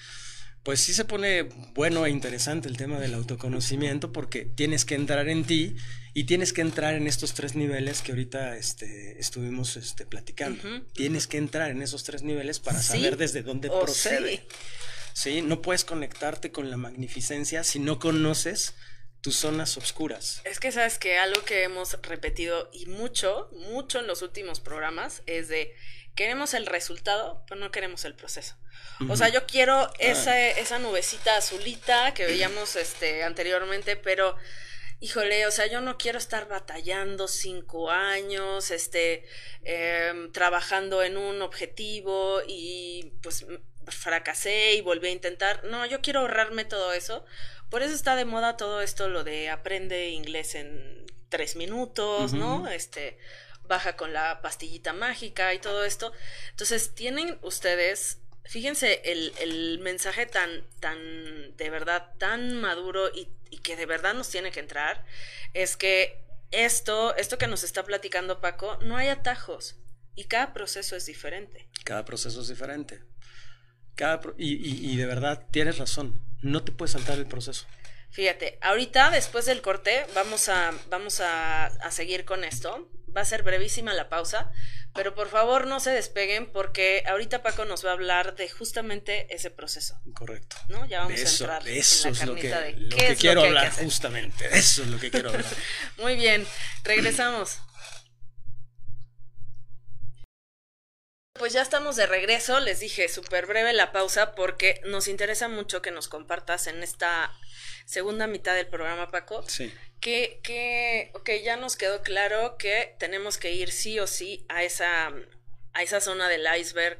[0.66, 1.44] pues sí se pone
[1.76, 5.76] bueno e interesante el tema del autoconocimiento porque tienes que entrar en ti
[6.16, 10.64] y tienes que entrar en estos tres niveles que ahorita este, estuvimos este, platicando.
[10.94, 14.44] Tienes que entrar en esos tres niveles para saber desde dónde procede.
[15.16, 15.42] Sí.
[15.42, 18.76] No puedes conectarte con la magnificencia si no conoces
[19.22, 20.42] tus zonas oscuras.
[20.44, 25.24] Es que sabes que algo que hemos repetido y mucho, mucho en los últimos programas
[25.26, 25.74] es de
[26.16, 28.56] queremos el resultado, pero no queremos el proceso.
[29.10, 29.94] O sea, yo quiero ah.
[30.00, 34.36] esa, esa nubecita azulita que veíamos este, anteriormente, pero
[35.00, 39.26] híjole, o sea, yo no quiero estar batallando cinco años, este,
[39.64, 43.46] em, trabajando en un objetivo y pues
[43.88, 45.64] fracasé y volví a intentar.
[45.66, 47.26] No, yo quiero ahorrarme todo eso.
[47.70, 52.68] Por eso está de moda todo esto, lo de aprende inglés en tres minutos, ¿no?
[52.68, 53.18] Este,
[53.64, 56.14] baja con la pastillita mágica y todo esto.
[56.52, 63.76] Entonces, tienen ustedes fíjense el, mensaje tan, tan, de verdad, tan maduro y, y, que
[63.76, 65.04] de verdad nos tiene que entrar,
[65.54, 69.76] es que esto, esto que nos está platicando Paco, no hay atajos
[70.16, 71.68] y cada proceso es diferente.
[71.84, 73.02] Cada proceso es diferente.
[73.96, 77.66] Cada y, y, de verdad, tienes razón, no te puedes saltar el proceso.
[78.12, 82.90] Fíjate, ahorita después del corte vamos a, vamos a, a seguir con esto.
[83.16, 84.52] Va a ser brevísima la pausa,
[84.94, 89.34] pero por favor no se despeguen porque ahorita Paco nos va a hablar de justamente
[89.34, 90.00] ese proceso.
[90.14, 90.56] Correcto.
[90.70, 90.86] ¿No?
[90.86, 93.36] Ya vamos a entrar de eso en la es lo que, de qué es quiero
[93.36, 94.46] lo que hablar, justamente.
[94.52, 95.46] Eso es lo que quiero hablar.
[95.98, 96.46] Muy bien,
[96.84, 97.60] regresamos.
[101.46, 105.80] Pues ya estamos de regreso, les dije súper breve la pausa porque nos interesa mucho
[105.80, 107.32] que nos compartas en esta
[107.86, 109.44] segunda mitad del programa, Paco.
[109.48, 110.40] Sí que,
[111.24, 115.14] que, ya nos quedó claro que tenemos que ir sí o sí a esa,
[115.74, 116.98] a esa zona del iceberg,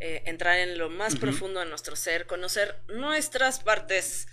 [0.00, 4.26] eh, entrar en lo más profundo de nuestro ser, conocer nuestras partes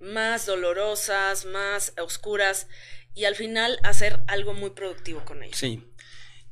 [0.00, 2.68] más dolorosas, más oscuras
[3.14, 5.58] y al final hacer algo muy productivo con ellos.
[5.58, 5.82] Sí.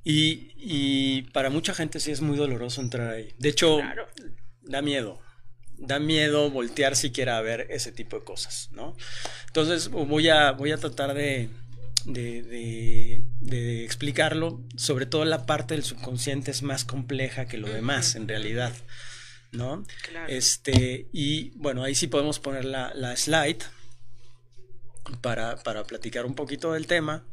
[0.05, 3.33] Y, y para mucha gente sí es muy doloroso entrar ahí.
[3.39, 3.79] De hecho,
[4.63, 5.21] da miedo
[5.83, 8.97] da miedo voltear siquiera a ver ese tipo de cosas, ¿no?
[9.49, 11.51] Entonces voy a, voy a tratar de,
[12.05, 18.29] de, explicarlo, sobre todo la parte del subconsciente es más compleja que lo demás, en
[18.29, 18.73] realidad,
[19.51, 19.85] ¿no?
[20.29, 23.65] Este, y bueno, ahí sí podemos poner la, slide
[25.21, 27.25] para, para platicar un poquito del tema.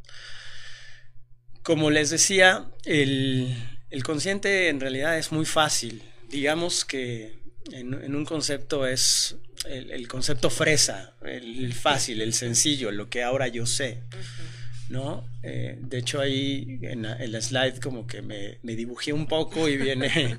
[1.62, 3.54] Como les decía, el,
[3.90, 6.02] el consciente en realidad es muy fácil.
[6.28, 7.40] Digamos que
[7.72, 13.66] en, un concepto es el, concepto fresa, el, fácil, el sencillo, lo que ahora yo
[13.66, 13.98] sé.
[14.88, 15.24] ¿no?
[15.42, 20.08] Eh, de hecho, ahí en la, slide como que me, dibujé un poco y viene,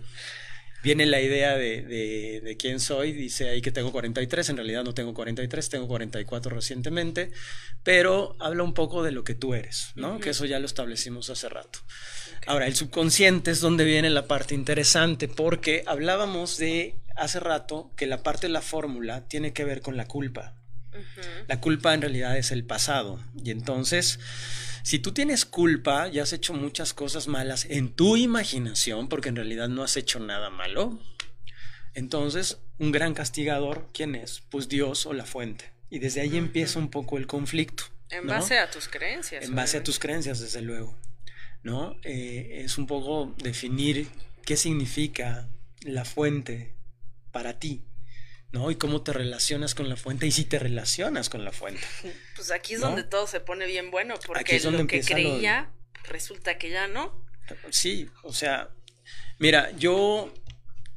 [0.84, 1.82] viene la idea de,
[2.44, 3.12] de, quién soy.
[3.12, 7.32] Dice ahí que tengo 43, en realidad no tengo 43, tengo 44 recientemente,
[7.84, 10.20] pero habla un poco de lo que tú eres, ¿no?
[10.20, 11.80] Que eso ya lo establecimos hace rato.
[12.48, 18.08] Ahora, el subconsciente es donde viene la parte interesante, porque hablábamos de hace rato que
[18.08, 20.56] la parte de la fórmula tiene que ver con la culpa.
[21.48, 23.20] La culpa en realidad es el pasado.
[23.44, 24.20] Y entonces,
[24.84, 29.36] si tú tienes culpa y has hecho muchas cosas malas en tu imaginación, porque en
[29.36, 31.00] realidad no has hecho nada malo,
[31.94, 34.42] entonces un gran castigador, ¿quién es?
[34.50, 35.72] Pues Dios o la fuente.
[35.90, 37.84] Y desde ahí empieza un poco el conflicto.
[38.10, 39.44] En base a tus creencias.
[39.44, 40.98] En base a tus creencias, desde luego.
[41.64, 41.96] ¿No?
[42.04, 44.08] Eh, es un poco definir
[44.46, 45.48] qué significa
[45.82, 46.74] la fuente
[47.32, 47.84] para ti,
[48.52, 48.70] ¿no?
[48.72, 51.82] Y cómo te relacionas con la fuente y si te relacionas con la fuente.
[52.36, 55.70] Pues aquí es donde todo se pone bien bueno, porque lo que creía
[56.08, 57.14] resulta que ya no.
[57.70, 58.70] Sí, o sea,
[59.38, 60.34] mira, yo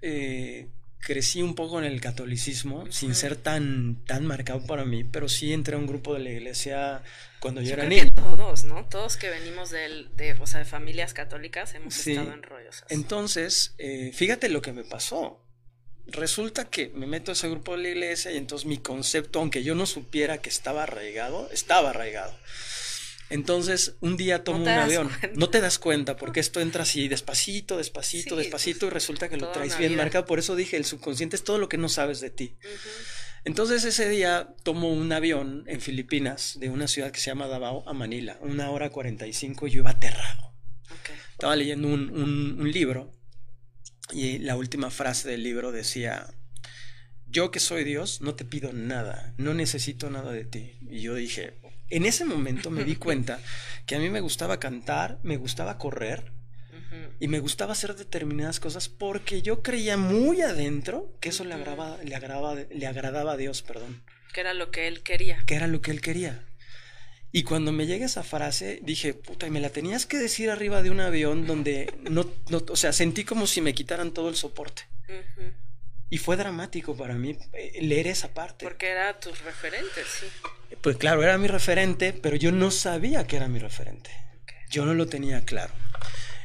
[0.03, 5.29] eh, crecí un poco en el catolicismo, sin ser tan, tan marcado para mí, pero
[5.29, 7.03] sí entré a un grupo de la iglesia
[7.41, 8.09] cuando yo, era niño.
[8.15, 8.87] todos, ¿no?
[8.87, 12.85] Todos que venimos de, de, o sea, de familias católicas hemos estado en rollos.
[12.89, 15.44] Entonces, eh, fíjate lo que me pasó
[16.07, 19.63] resulta que me meto a ese grupo de la iglesia y entonces mi concepto, aunque
[19.63, 22.37] yo no supiera que estaba arraigado, estaba arraigado.
[23.31, 25.11] Entonces, un día tomo un avión.
[25.35, 29.51] No te das cuenta porque esto entra así despacito, despacito, despacito y resulta que lo
[29.51, 30.27] traes bien marcado.
[30.27, 32.57] Por eso dije, el subconsciente es todo lo que no sabes de ti.
[33.45, 37.87] Entonces, ese día tomo un avión en Filipinas de una ciudad que se llama Davao
[37.89, 40.55] a Manila, una hora cuarenta y cinco, yo iba aterrado.
[41.33, 43.13] Estaba leyendo un, un libro
[44.13, 46.27] y la última frase del libro decía,
[47.27, 50.79] yo que soy Dios, no te pido nada, no necesito nada de ti.
[50.89, 51.55] Y yo dije,
[51.91, 53.41] en ese momento me di cuenta
[53.87, 56.33] que a mí me gustaba cantar, me gustaba correr
[57.19, 61.97] y me gustaba hacer determinadas cosas porque yo creía muy adentro que eso le, agradaba,
[61.99, 64.03] le, le agradaba a Dios, perdón.
[64.33, 65.43] Que era lo que él quería.
[65.47, 66.45] Que era lo que él quería.
[67.37, 70.83] Y cuando me llega esa frase, dije, puta, y me la tenías que decir arriba
[70.83, 74.37] de un avión donde no, no o sea, sentí como si me quitaran todo el
[74.37, 74.83] soporte.
[76.11, 78.65] Y fue dramático para mí eh, leer esa parte.
[78.65, 80.27] Porque era tus referentes, sí.
[80.81, 84.13] Pues claro, era mi referente, pero yo no sabía que era mi referente.
[84.71, 85.75] Yo no lo tenía claro.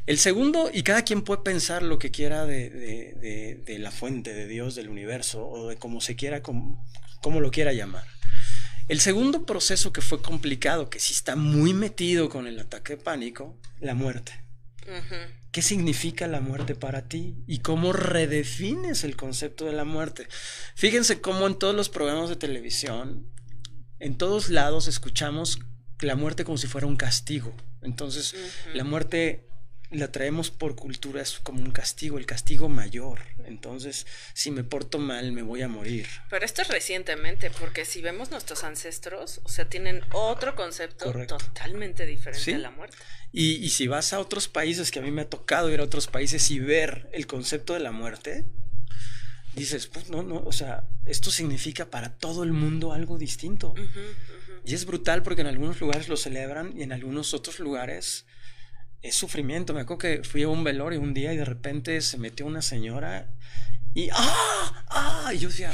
[0.07, 4.33] El segundo, y cada quien puede pensar lo que quiera de, de, de, la fuente,
[4.33, 6.83] de Dios, del universo, o de como se quiera, como,
[7.21, 8.05] como lo quiera llamar.
[8.89, 13.03] El segundo proceso que fue complicado, que sí está muy metido con el ataque de
[13.03, 14.43] pánico, la muerte.
[15.51, 17.35] ¿Qué significa la muerte para ti?
[17.45, 20.27] ¿Y cómo redefines el concepto de la muerte?
[20.73, 23.27] Fíjense cómo en todos los programas de televisión,
[23.99, 25.59] en todos lados escuchamos
[26.01, 27.55] la muerte como si fuera un castigo.
[27.83, 28.35] Entonces,
[28.73, 29.48] la muerte
[29.91, 33.19] la traemos por cultura, es como un castigo, el castigo mayor.
[33.45, 36.07] Entonces, si me porto mal, me voy a morir.
[36.29, 42.05] Pero esto es recientemente, porque si vemos nuestros ancestros, o sea, tienen otro concepto totalmente
[42.05, 42.97] diferente de la muerte.
[43.31, 45.83] Y, y, si vas a otros países, que a mí me ha tocado ir a
[45.83, 48.45] otros países y ver el concepto de la muerte,
[49.53, 53.73] dices, pues no, no, o sea, esto significa para todo el mundo algo distinto.
[54.65, 58.25] Y es brutal porque en algunos lugares lo celebran y en algunos otros lugares
[59.01, 59.73] es sufrimiento.
[59.73, 62.61] Me acuerdo que fui a un velorio un día y de repente se metió una
[62.61, 63.27] señora
[63.93, 64.85] y ¡ah!
[64.89, 65.31] ¡ah!
[65.33, 65.73] Y yo decía.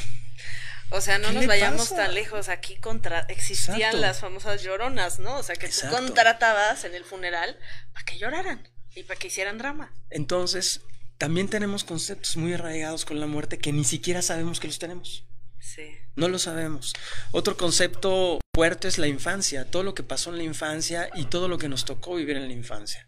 [0.91, 2.47] O sea, no nos vayamos tan lejos.
[2.49, 5.37] Aquí contra existían las famosas lloronas, ¿no?
[5.37, 7.57] O sea, que tú contratabas en el funeral
[7.93, 9.91] para que lloraran y para que hicieran drama.
[10.09, 10.81] Entonces,
[11.17, 15.25] también tenemos conceptos muy arraigados con la muerte que ni siquiera sabemos que los tenemos.
[15.59, 15.97] Sí.
[16.15, 16.93] No lo sabemos.
[17.31, 21.49] Otro concepto fuerte es la infancia, todo lo que pasó en la infancia y todo
[21.49, 23.05] lo que nos tocó vivir en la infancia.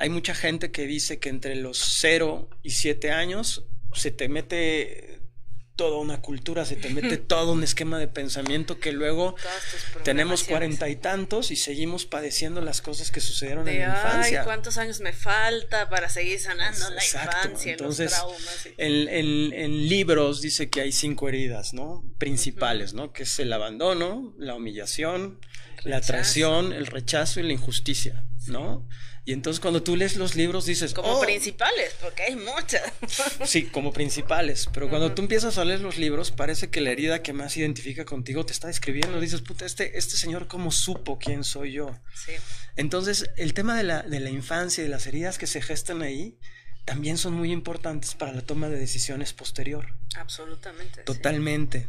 [0.00, 5.20] Hay mucha gente que dice que entre los 0 y 7 años se te mete
[5.80, 9.34] toda una cultura, se te mete todo un esquema de pensamiento que luego
[10.04, 14.40] tenemos cuarenta y tantos y seguimos padeciendo las cosas que sucedieron en la infancia.
[14.40, 18.68] Ay, ¿cuántos años me falta para seguir sanando la infancia, Entonces, los traumas?
[18.76, 22.04] En, libros dice que hay cinco heridas, ¿no?
[22.18, 23.14] Principales, ¿no?
[23.14, 25.40] Que es el abandono, la humillación,
[25.84, 28.86] la traición, el rechazo y la injusticia, ¿no?
[29.24, 30.94] Y entonces cuando tú lees los libros dices...
[30.94, 31.20] Como oh".
[31.20, 32.82] principales, porque hay muchas.
[33.44, 34.68] sí, como principales.
[34.72, 38.04] Pero cuando tú empiezas a leer los libros, parece que la herida que más identifica
[38.04, 39.20] contigo te está describiendo.
[39.20, 41.98] Dices, puta, este, este señor cómo supo quién soy yo.
[42.14, 42.32] Sí.
[42.76, 46.02] Entonces, el tema de la, de la infancia y de las heridas que se gestan
[46.02, 46.38] ahí
[46.84, 49.94] también son muy importantes para la toma de decisiones posterior.
[50.16, 51.02] Absolutamente.
[51.02, 51.86] Totalmente.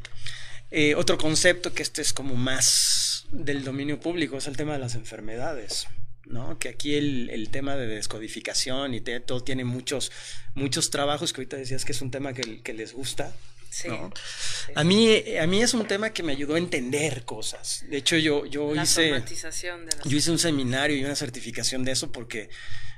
[0.70, 4.80] Eh, otro concepto que este es como más del dominio público es el tema de
[4.80, 5.88] las enfermedades.
[6.26, 6.58] ¿No?
[6.60, 10.12] Que aquí el, tema de descodificación y todo tiene muchos,
[10.56, 13.34] muchos trabajos que ahorita decías que es un tema que, que les gusta.
[14.76, 17.86] A, mí, a mí es un tema que me ayudó a entender cosas.
[17.90, 19.24] De hecho, yo, yo hice.
[20.06, 22.50] Yo hice un seminario y una certificación de eso porque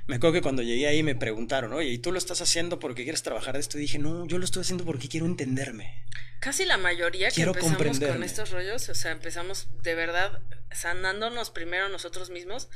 [0.06, 3.04] me acuerdo que cuando llegué ahí me preguntaron, oye, ¿y tú lo estás haciendo porque
[3.04, 3.78] quieres trabajar de esto?
[3.78, 6.04] Y dije, no, yo lo estoy haciendo porque quiero entenderme.
[6.40, 11.88] Casi la mayoría que empezamos con estos rollos, o sea, empezamos de verdad sanándonos primero
[11.88, 12.68] nosotros mismos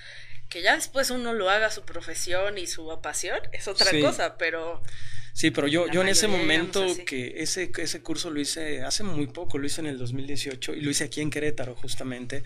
[0.48, 4.82] que ya después uno lo haga su profesión y su pasión es otra cosa, pero...
[5.38, 9.28] Sí, pero yo, yo en ese momento que ese, ese curso lo hice hace muy
[9.28, 12.42] poco, lo hice en el 2018 y lo hice aquí en Querétaro justamente,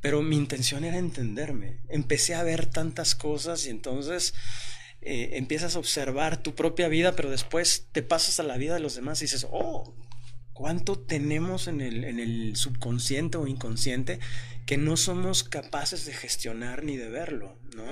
[0.00, 1.78] pero mi intención era entenderme.
[1.88, 4.32] Empecé a ver tantas cosas y entonces
[5.00, 8.80] eh, empiezas a observar tu propia vida, pero después te pasas a la vida de
[8.80, 9.92] los demás y dices, oh,
[10.52, 14.20] cuánto tenemos en el, en el subconsciente o inconsciente
[14.66, 17.82] que no somos capaces de gestionar ni de verlo, ¿no?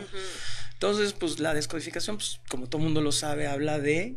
[0.74, 4.16] Entonces, pues la descodificación, pues, como todo mundo lo sabe, habla de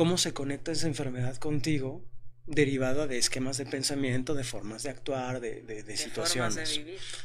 [0.00, 2.02] cómo se conecta esa enfermedad contigo
[2.46, 6.80] derivada de esquemas de pensamiento, de formas de actuar, de, de, situaciones,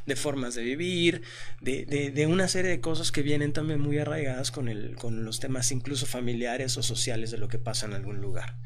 [0.05, 1.21] de, formas de vivir,
[1.61, 5.39] de, de, una serie de cosas que vienen también muy arraigadas con, el, con los
[5.39, 8.57] temas incluso familiares o sociales de lo que pasa en algún lugar.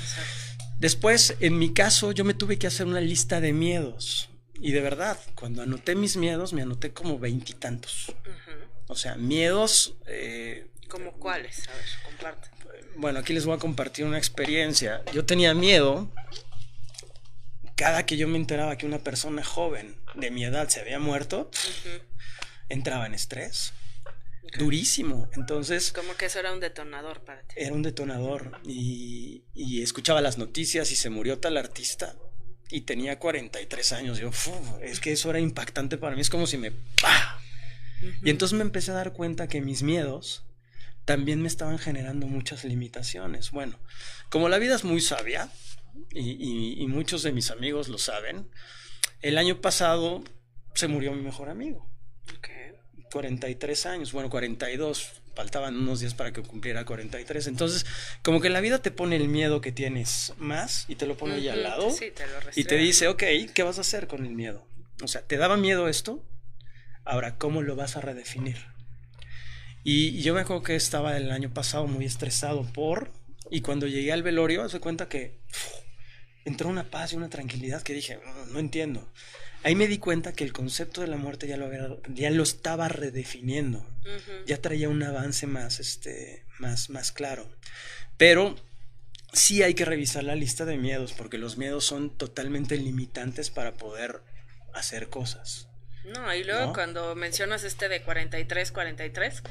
[0.00, 0.64] Exacto.
[0.78, 4.30] Después, en mi caso, yo me tuve que hacer una lista de miedos.
[4.54, 8.14] Y de verdad, cuando anoté mis miedos, me anoté como veintitantos.
[8.86, 9.98] O sea, miedos...
[10.06, 11.68] Eh, ¿Como cuáles?
[11.68, 12.57] A ver, comparte.
[12.98, 15.04] Bueno, aquí les voy a compartir una experiencia.
[15.12, 16.10] Yo tenía miedo
[17.76, 21.48] cada que yo me enteraba que una persona joven de mi edad se había muerto,
[22.68, 23.72] entraba en estrés
[24.58, 25.30] durísimo.
[25.36, 25.92] Entonces.
[25.92, 27.54] Como que eso era un detonador para ti.
[27.56, 28.60] Era un detonador.
[28.64, 32.16] Y, y escuchaba las noticias y se murió tal artista.
[32.68, 34.18] Y tenía 43 años.
[34.18, 34.30] Yo,
[34.82, 36.20] es que eso era impactante para mí.
[36.20, 36.72] Es como si me.
[38.24, 40.47] Y entonces me empecé a dar cuenta que mis miedos
[41.08, 43.50] también me estaban generando muchas limitaciones.
[43.50, 43.78] Bueno,
[44.28, 45.50] como la vida es muy sabia,
[46.10, 48.50] y, y muchos de mis amigos lo saben,
[49.22, 50.22] el año pasado
[50.74, 51.88] se murió mi mejor amigo.
[53.10, 57.46] 43 años, bueno, 42, faltaban unos días para que cumpliera 43.
[57.46, 57.86] Entonces,
[58.22, 61.36] como que la vida te pone el miedo que tienes más y te lo pone
[61.36, 61.88] ahí al lado
[62.54, 63.22] y te dice, ok,
[63.54, 64.68] ¿qué vas a hacer con el miedo?
[65.02, 66.22] O sea, ¿te daba miedo esto?
[67.06, 68.58] Ahora, ¿cómo lo vas a redefinir?
[69.90, 73.10] Y, yo me acuerdo que estaba el año pasado muy estresado por,
[73.50, 75.38] y cuando llegué al velorio, hace cuenta que
[76.44, 78.20] entró una paz y una tranquilidad que dije,
[78.52, 79.10] no entiendo.
[79.62, 81.70] Ahí me di cuenta que el concepto de la muerte ya lo,
[82.06, 83.82] ya lo estaba redefiniendo,
[84.44, 87.48] ya traía un avance más, este, más, más claro.
[88.18, 88.56] Pero
[89.32, 93.72] sí hay que revisar la lista de miedos, porque los miedos son totalmente limitantes para
[93.72, 94.20] poder
[94.74, 95.67] hacer cosas.
[96.12, 99.42] No, y luego cuando mencionas este de 43, 43,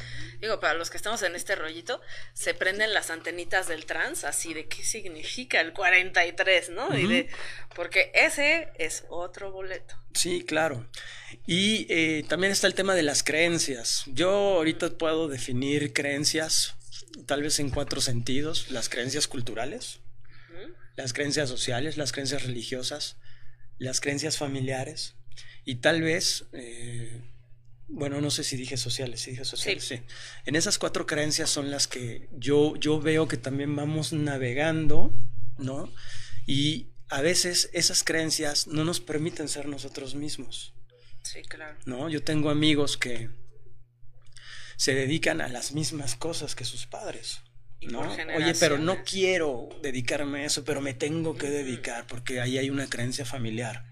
[0.41, 2.01] digo, para los que estamos en este rollito,
[2.33, 6.97] se prenden las antenitas del trans, así de qué significa el 43, ¿no?
[6.97, 7.29] Y de,
[7.75, 9.95] porque ese es otro boleto.
[10.13, 10.87] Sí, claro.
[11.45, 14.03] Y eh, también está el tema de las creencias.
[14.07, 16.75] Yo ahorita puedo definir creencias
[17.25, 18.71] tal vez en cuatro sentidos.
[18.71, 19.99] Las creencias culturales,
[20.95, 23.17] las creencias sociales, las creencias religiosas,
[23.77, 25.16] las creencias familiares
[25.65, 27.21] y tal vez, eh,
[27.87, 30.01] bueno, no sé si dije sociales, si dije sociales, sí.
[30.45, 35.11] En esas cuatro creencias son las que yo, yo veo que también vamos navegando,
[35.57, 35.91] ¿no?
[36.45, 40.73] Y a veces esas creencias no nos permiten ser nosotros mismos.
[41.23, 41.77] Sí, claro.
[41.85, 42.09] ¿No?
[42.09, 43.29] Yo tengo amigos que
[44.77, 47.41] se dedican a las mismas cosas que sus padres.
[47.81, 48.01] ¿no?
[48.01, 52.69] Oye, pero no quiero dedicarme a eso, pero me tengo que dedicar porque ahí hay
[52.69, 53.85] una creencia familiar.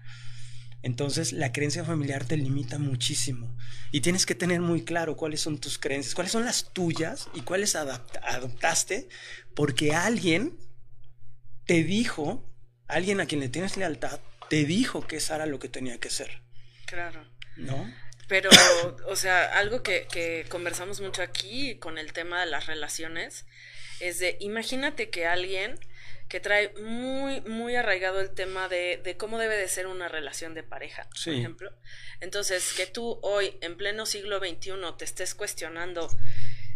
[0.82, 3.56] Entonces, la creencia familiar te limita muchísimo
[3.90, 7.40] y tienes que tener muy claro cuáles son tus creencias, cuáles son las tuyas y
[7.40, 9.08] cuáles adoptaste,
[9.54, 10.56] porque alguien
[11.64, 12.44] te dijo,
[12.86, 16.10] alguien a quien le tienes lealtad, te dijo que eso era lo que tenía que
[16.10, 16.42] ser.
[16.86, 17.26] Claro.
[17.56, 17.92] ¿No?
[18.28, 18.50] Pero,
[19.08, 23.46] o sea, algo que, que conversamos mucho aquí con el tema de las relaciones
[24.00, 25.78] es de, imagínate que alguien
[26.28, 30.54] que trae muy, muy arraigado el tema de, de cómo debe de ser una relación
[30.54, 31.72] de pareja, por ejemplo.
[32.20, 36.08] Entonces, que tú hoy, en pleno siglo XXI, te estés cuestionando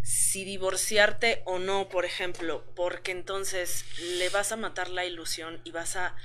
[0.03, 3.85] si divorciarte o no, por ejemplo, porque entonces
[4.19, 6.17] le vas a matar la ilusión y vas a,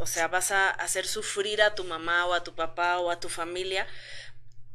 [0.00, 3.20] o sea, vas a hacer sufrir a tu mamá o a tu papá o a
[3.20, 3.86] tu familia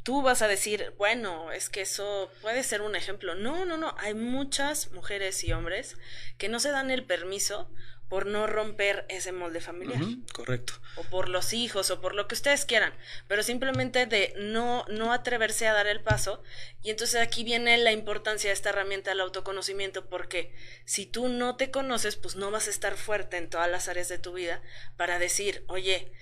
[0.07, 3.35] tú vas a decir, bueno, es que eso puede ser un ejemplo.
[3.35, 5.97] No, no, no, hay muchas mujeres y hombres
[6.37, 7.69] que no se dan el permiso
[8.07, 9.99] por no romper ese molde familiar.
[10.31, 10.71] correcto.
[10.95, 12.93] O por los hijos, o por lo que ustedes quieran,
[13.27, 16.41] pero simplemente de no, no atreverse a dar el paso.
[16.81, 20.53] Y entonces aquí viene la importancia de esta herramienta del autoconocimiento, porque
[20.85, 24.07] si tú no te conoces, pues no vas a estar fuerte en todas las áreas
[24.07, 24.61] de tu vida
[24.95, 26.13] para decir, oye,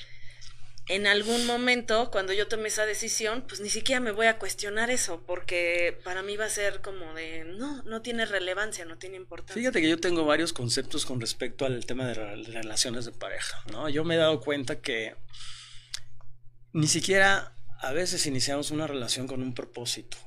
[0.88, 4.92] en algún momento, cuando yo tomé esa decisión, pues ni siquiera me voy a cuestionar
[4.92, 9.16] eso, porque para mí va a ser como de, no, no tiene relevancia, no tiene
[9.16, 9.56] importancia.
[9.56, 13.90] Fíjate que yo tengo varios conceptos con respecto al tema de relaciones de pareja, ¿no?
[13.90, 15.16] Yo me he dado cuenta que
[16.72, 20.18] ni siquiera a veces iniciamos una relación con un propósito.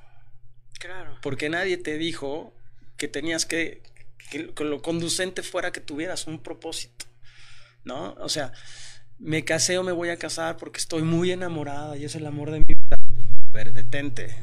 [0.80, 1.18] Claro.
[1.22, 2.52] Porque nadie te dijo
[2.96, 3.82] que tenías que,
[4.28, 7.04] que lo conducente fuera que tuvieras un propósito,
[7.84, 8.14] ¿no?
[8.14, 8.52] O sea
[9.18, 12.50] me casé o me voy a casar porque estoy muy enamorada y es el amor
[12.50, 12.96] de mi vida.
[13.52, 14.34] Ver, detente.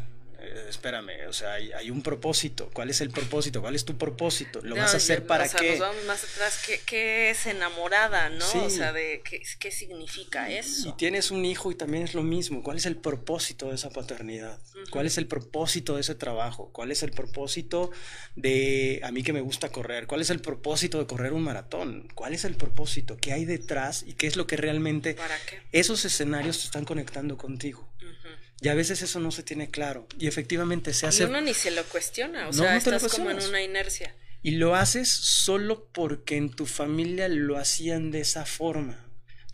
[0.70, 2.70] Espérame, o sea, hay, un propósito.
[2.74, 3.62] ¿Cuál es el propósito?
[3.62, 4.62] ¿Cuál es tu propósito?
[4.64, 5.72] ¿Lo vas a hacer para o sea, qué?
[5.72, 6.62] Nos vamos más atrás.
[6.86, 8.46] ¿Qué, es enamorada, no?
[8.64, 10.90] O sea, de qué, significa eso.
[10.90, 12.64] Y tienes un hijo y también es lo mismo.
[12.64, 14.60] ¿Cuál es el propósito de esa paternidad?
[14.90, 16.70] ¿Cuál es el propósito de ese trabajo?
[16.72, 17.92] ¿Cuál es el propósito
[18.36, 20.08] de a mí que me gusta correr?
[20.08, 22.08] ¿Cuál es el propósito de correr un maratón?
[22.16, 23.18] ¿Cuál es el propósito?
[23.18, 24.04] ¿Qué hay detrás?
[24.06, 25.62] ¿Y qué es lo que realmente ¿Para qué?
[25.72, 27.90] esos escenarios te están conectando contigo?
[28.66, 30.08] Y a veces eso no se tiene claro.
[30.18, 31.22] Y efectivamente se hace.
[31.22, 32.48] Y uno ni se lo cuestiona.
[32.48, 34.16] O sea, estás como en una inercia.
[34.42, 39.06] Y lo haces solo porque en tu familia lo hacían de esa forma.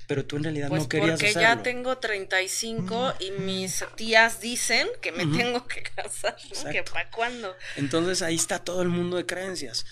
[0.07, 4.87] Pero tú en realidad no pues querías porque ya tengo 35 y mis tías dicen
[5.01, 6.37] que me tengo que casar.
[6.71, 7.53] ¿Que para cuándo?
[7.75, 9.85] Entonces ahí está todo el mundo de creencias.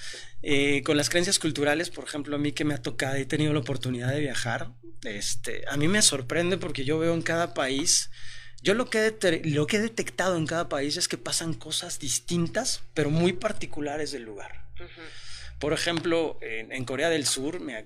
[0.43, 3.51] Eh, con las creencias culturales, por ejemplo, a mí que me ha tocado, he tenido
[3.51, 4.71] la oportunidad de viajar,
[5.03, 8.09] este, a mí me sorprende porque yo veo en cada país
[8.61, 11.99] yo lo que, he lo que he detectado en cada país es que pasan cosas
[11.99, 14.65] distintas, pero muy particulares del lugar.
[15.59, 17.85] Por ejemplo, en, Corea del Sur me,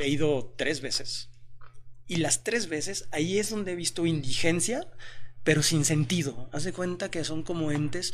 [0.00, 1.28] he ido tres veces.
[2.06, 4.86] Y las tres veces ahí es donde he visto indigencia,
[5.42, 6.48] pero sin sentido.
[6.52, 8.12] Haz de cuenta que son como entes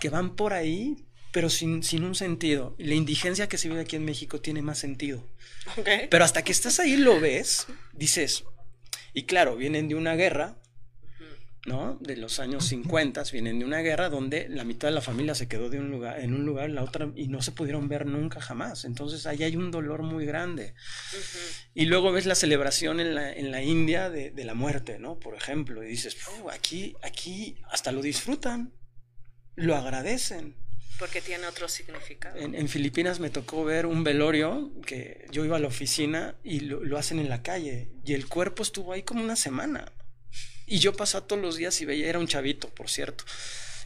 [0.00, 2.74] que van por ahí, pero sin, sin un sentido.
[2.78, 5.26] La indigencia que se vive aquí en México tiene más sentido.
[6.10, 8.44] Pero hasta que estás ahí lo ves, dices,
[9.14, 10.56] y claro, vienen de una guerra,
[11.64, 11.96] ¿no?
[12.00, 15.46] De los años 50 vienen de una guerra donde la mitad de la familia se
[15.46, 18.40] quedó de un lugar, en un lugar, la otra, y no se pudieron ver nunca
[18.40, 18.84] jamás.
[18.84, 20.74] Entonces ahí hay un dolor muy grande.
[21.74, 25.20] Y luego ves la celebración en la, en la India de, la muerte, ¿no?
[25.20, 26.16] Por ejemplo, y dices,
[26.50, 28.72] aquí, aquí hasta lo disfrutan,
[29.54, 30.56] lo agradecen.
[30.98, 32.36] Porque tiene otro significado.
[32.38, 36.84] En, Filipinas me tocó ver un velorio que yo iba a la oficina y lo,
[36.84, 39.92] lo hacen en la calle y el cuerpo estuvo ahí como una semana.
[40.66, 43.24] Y yo pasaba todos los días y veía, era un chavito, por cierto.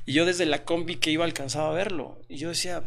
[0.04, 2.22] Y yo desde la combi que iba alcanzaba a verlo.
[2.28, 2.84] Y yo decía,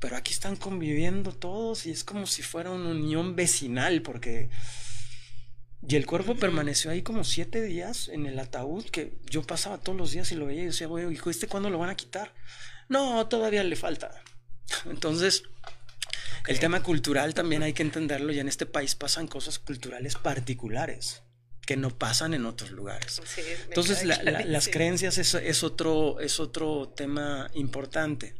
[0.00, 4.50] pero aquí están conviviendo todos y es como si fuera una unión vecinal, porque
[5.88, 9.96] Y el cuerpo permaneció ahí como siete días en el ataúd, que yo pasaba todos
[9.96, 12.34] los días y lo veía y decía, güey, hijo, ¿este cuándo lo van a quitar?
[12.88, 14.10] No, todavía le falta.
[14.86, 15.44] Entonces,
[16.48, 21.22] el tema cultural también hay que entenderlo y en este país pasan cosas culturales particulares
[21.68, 23.20] que no pasan en otros lugares.
[23.68, 28.36] Entonces, las creencias es, otro, es otro tema importante.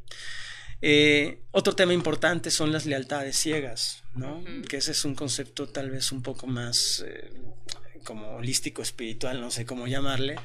[0.81, 4.43] Eh, otro tema importante son las lealtades ciegas, ¿no?
[4.66, 7.31] Que ese es un concepto tal vez un poco más eh,
[8.03, 10.37] como holístico, espiritual, no sé cómo llamarle,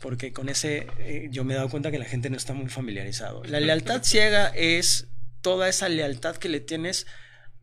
[0.00, 2.70] porque con ese eh, yo me he dado cuenta que la gente no está muy
[2.70, 3.44] familiarizado.
[3.44, 5.08] La lealtad ciega es
[5.42, 7.06] toda esa lealtad que le tienes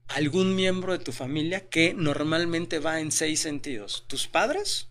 [0.08, 4.06] algún miembro de tu familia que normalmente va en seis sentidos.
[4.08, 4.89] Tus padres,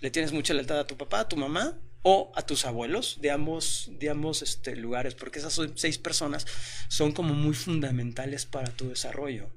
[0.00, 3.30] le tienes mucha lealtad a tu papá, a tu mamá o a tus abuelos de
[3.30, 6.46] ambos, de ambos este, lugares, porque esas seis personas
[6.88, 9.50] son como muy fundamentales para tu desarrollo.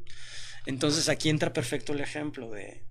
[0.66, 2.84] Entonces aquí entra perfecto el ejemplo de,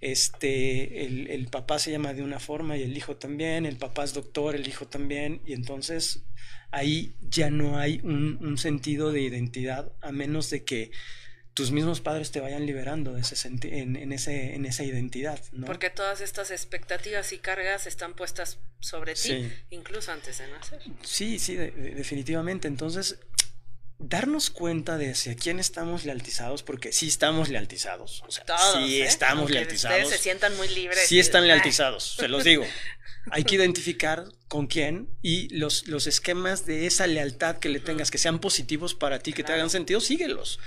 [0.00, 4.14] este, el, papá se llama de una forma y el hijo también, el papá es
[4.14, 6.24] doctor, el hijo también, y entonces
[6.72, 10.90] ahí ya no hay un sentido de identidad a menos de que
[11.54, 15.40] tus mismos padres te vayan liberando de ese en, en, ese, en esa identidad.
[15.52, 15.66] ¿no?
[15.66, 20.80] Porque todas estas expectativas y cargas están puestas sobre ti, incluso antes de nacer.
[21.02, 22.68] Sí, sí, definitivamente.
[22.68, 23.18] Entonces,
[23.98, 28.22] darnos cuenta de hacia quién estamos lealtizados, porque sí estamos lealtizados.
[28.26, 28.44] O sea,
[28.74, 29.04] sí ¿eh?
[29.04, 29.98] estamos lealtizados.
[29.98, 31.06] Ustedes se sientan muy libres.
[31.06, 32.64] Sí están lealtizados, se los digo.
[33.30, 38.10] Hay que identificar con quién y los, los esquemas de esa lealtad que le tengas,
[38.10, 40.58] que sean positivos para ti, que te hagan sentido, síguelos.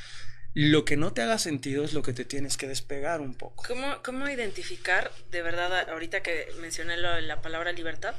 [0.56, 3.66] Lo que no te haga sentido es lo que te tienes que despegar un poco.
[3.68, 8.16] ¿Cómo, cómo identificar, de verdad, ahorita que mencioné la palabra libertad,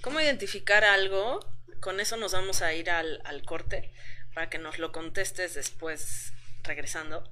[0.00, 1.38] cómo identificar algo?
[1.80, 3.92] Con eso nos vamos a ir al, al corte
[4.34, 6.32] para que nos lo contestes después
[6.64, 7.22] regresando.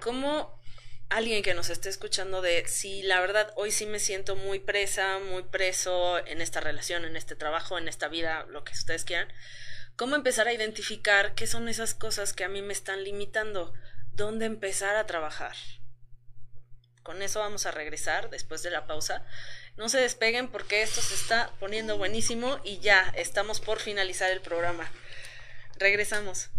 [0.00, 0.62] ¿Cómo
[1.08, 5.18] alguien que nos esté escuchando de si la verdad hoy sí me siento muy presa,
[5.18, 9.26] muy preso en esta relación, en este trabajo, en esta vida, lo que ustedes quieran?
[9.98, 13.74] ¿Cómo empezar a identificar qué son esas cosas que a mí me están limitando?
[14.12, 15.56] ¿Dónde empezar a trabajar?
[17.02, 19.26] Con eso vamos a regresar después de la pausa.
[19.76, 24.40] No se despeguen porque esto se está poniendo buenísimo y ya estamos por finalizar el
[24.40, 24.88] programa.
[25.80, 26.50] Regresamos.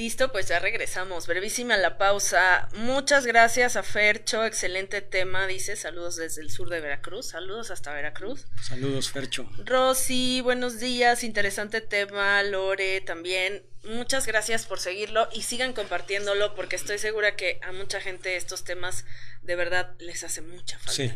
[0.00, 1.26] Listo, pues ya regresamos.
[1.26, 2.70] Brevísima la pausa.
[2.72, 5.76] Muchas gracias a Fercho, excelente tema, dice.
[5.76, 7.28] Saludos desde el sur de Veracruz.
[7.28, 8.46] Saludos hasta Veracruz.
[8.62, 9.46] Saludos, Fercho.
[9.58, 11.22] Rosy, buenos días.
[11.22, 12.42] Interesante tema.
[12.44, 13.62] Lore, también.
[13.84, 18.64] Muchas gracias por seguirlo y sigan compartiéndolo porque estoy segura que a mucha gente estos
[18.64, 19.04] temas
[19.42, 20.92] de verdad les hace mucha falta.
[20.92, 21.12] Sí.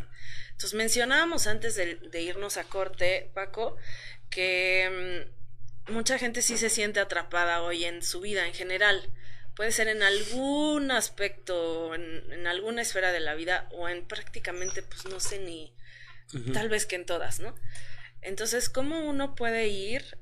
[0.50, 3.78] Entonces mencionábamos antes de, de irnos a corte, Paco,
[4.28, 5.43] que mm,
[5.88, 9.10] mucha gente sí se siente atrapada hoy en su vida en general.
[9.54, 15.04] Puede ser en algún aspecto, en, alguna esfera de la vida o en prácticamente, pues
[15.04, 15.72] no sé ni,
[16.52, 17.54] tal vez que en todas, ¿no?
[18.20, 20.18] Entonces, ¿cómo uno puede ir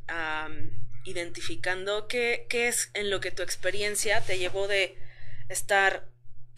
[1.05, 4.99] identificando qué, qué es en lo que tu experiencia te llevó de
[5.49, 6.07] estar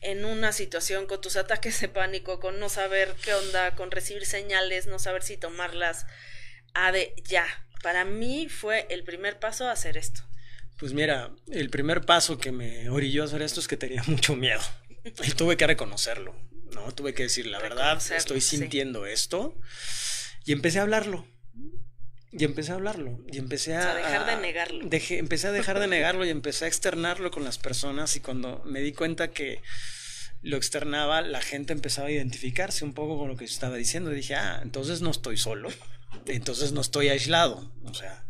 [0.04, 4.26] en una situación con tus ataques de pánico, con no saber qué onda, con recibir
[4.26, 6.06] señales, no saber si tomarlas,
[6.74, 7.46] a de ya,
[7.84, 10.22] para mí fue el primer paso a hacer esto.
[10.78, 14.34] Pues mira, el primer paso que me orilló a hacer esto es que tenía mucho
[14.34, 14.62] miedo.
[15.22, 16.34] Y tuve que reconocerlo,
[16.72, 16.94] ¿no?
[16.94, 19.54] Tuve que decir, la verdad, estoy sintiendo esto.
[20.46, 21.26] Y empecé a hablarlo.
[22.32, 23.20] Y empecé a hablarlo.
[23.30, 23.92] Y empecé a...
[23.92, 24.88] a dejar de negarlo.
[24.90, 28.16] empecé a dejar de negarlo y empecé a externarlo con las personas.
[28.16, 29.60] Y cuando me di cuenta que
[30.40, 34.10] lo externaba, la gente empezaba a identificarse un poco con lo que estaba diciendo.
[34.10, 35.68] Y dije, ah, entonces no estoy solo
[36.26, 37.72] entonces no estoy aislado.
[37.84, 38.24] O sea,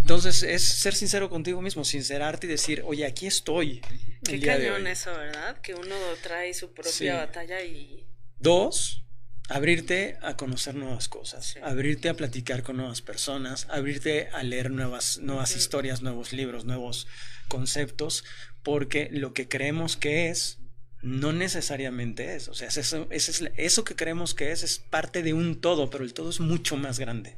[0.00, 3.80] entonces es ser sincero contigo mismo, sincerarte y decir, oye, aquí estoy.
[4.24, 5.60] Qué cañón eso, ¿verdad?
[5.60, 8.06] Que uno trae su propia batalla y...
[8.38, 9.04] Dos,
[9.48, 15.18] abrirte a conocer nuevas cosas, abrirte a platicar con nuevas personas, abrirte a leer nuevas,
[15.18, 17.06] nuevas historias, nuevos libros, nuevos
[17.48, 18.24] conceptos,
[18.62, 20.58] porque lo que creemos que es
[21.02, 22.48] no necesariamente es.
[22.48, 26.04] O sea, eso, es, eso que creemos que es es parte de un todo, pero
[26.04, 27.36] el todo es mucho más grande.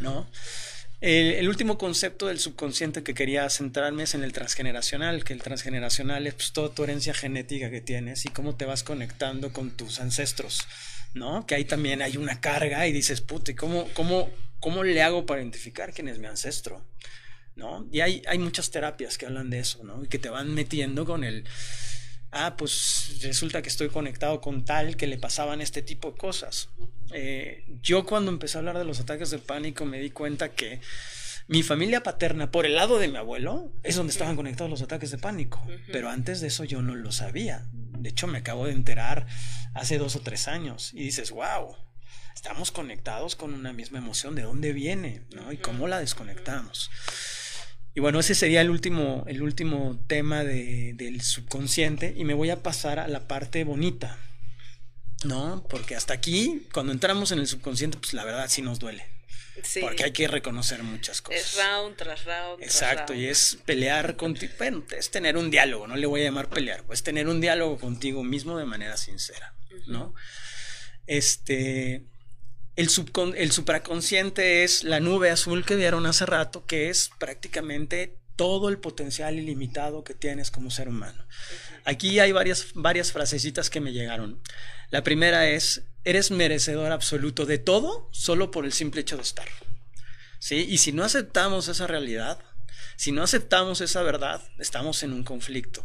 [0.00, 0.28] ¿No?
[1.02, 6.28] El, último concepto del subconsciente que quería centrarme es en el transgeneracional, que el transgeneracional
[6.28, 9.98] es pues, toda tu herencia genética que tienes y cómo te vas conectando con tus
[9.98, 10.60] ancestros,
[11.12, 11.44] ¿no?
[11.44, 15.40] Que ahí también hay una carga y dices, puta, cómo, cómo, cómo le hago para
[15.40, 16.86] identificar quién es mi ancestro?
[17.56, 17.88] ¿No?
[17.90, 20.04] Y hay, hay muchas terapias que hablan de eso, ¿no?
[20.04, 21.44] Y que te van metiendo con el
[22.32, 26.68] ah, pues resulta que estoy conectado con tal que le pasaban este tipo de cosas.
[27.12, 30.80] Eh, yo cuando empecé a hablar de los ataques de pánico me di cuenta que
[31.48, 35.10] mi familia paterna, por el lado de mi abuelo, es donde estaban conectados los ataques
[35.10, 35.64] de pánico.
[35.90, 37.66] Pero antes de eso yo no lo sabía.
[37.72, 39.26] De hecho, me acabo de enterar
[39.74, 41.76] hace dos o tres años y dices, wow,
[42.34, 45.22] estamos conectados con una misma emoción, ¿de dónde viene?
[45.34, 45.52] ¿no?
[45.52, 46.90] Y cómo la desconectamos.
[47.94, 52.62] Y bueno, ese sería el último, el último tema del subconsciente y me voy a
[52.62, 54.18] pasar a la parte bonita,
[55.24, 55.66] ¿no?
[55.68, 59.04] Porque hasta aquí, cuando entramos en el subconsciente, pues la verdad sí nos duele.
[59.62, 59.80] Sí.
[59.80, 61.42] Porque hay que reconocer muchas cosas.
[61.42, 62.62] Es round tras round.
[62.62, 64.54] Exacto, y es pelear contigo.
[64.56, 67.78] Bueno, es tener un diálogo, no le voy a llamar pelear, pues tener un diálogo
[67.78, 69.54] contigo mismo de manera sincera,
[69.86, 70.14] ¿no?
[71.06, 72.04] Este.
[72.74, 78.16] El, subcon el supraconsciente es la nube azul que vieron hace rato, que es prácticamente
[78.36, 81.26] todo el potencial ilimitado que tienes como ser humano.
[81.84, 84.40] Aquí hay varias, varias frasecitas que me llegaron.
[84.90, 89.48] La primera es, eres merecedor absoluto de todo solo por el simple hecho de estar.
[90.38, 90.66] ¿Sí?
[90.68, 92.38] Y si no aceptamos esa realidad,
[92.96, 95.84] si no aceptamos esa verdad, estamos en un conflicto.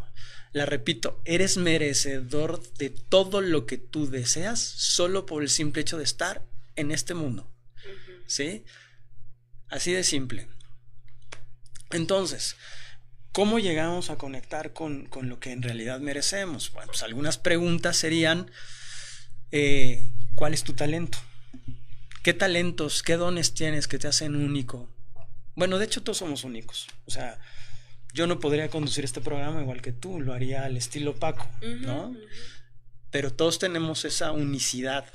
[0.54, 5.98] La repito, eres merecedor de todo lo que tú deseas solo por el simple hecho
[5.98, 6.44] de estar
[6.78, 7.52] en este mundo.
[8.26, 8.64] ¿Sí?
[9.70, 10.48] Así de simple.
[11.92, 12.56] Entonces,
[13.34, 16.72] ¿cómo llegamos a conectar con, lo que en realidad merecemos?
[16.72, 18.50] Bueno, pues algunas preguntas serían,
[19.52, 21.18] eh, ¿cuál es tu talento?
[22.24, 24.90] ¿Qué talentos, qué dones tienes que te hacen único?
[25.56, 26.88] Bueno, de hecho todos somos únicos.
[27.06, 27.40] O sea,
[28.14, 31.50] yo no podría conducir este programa igual que tú, lo haría al estilo Paco,
[31.82, 32.16] ¿no?
[33.12, 35.06] Pero todos tenemos esa unicidad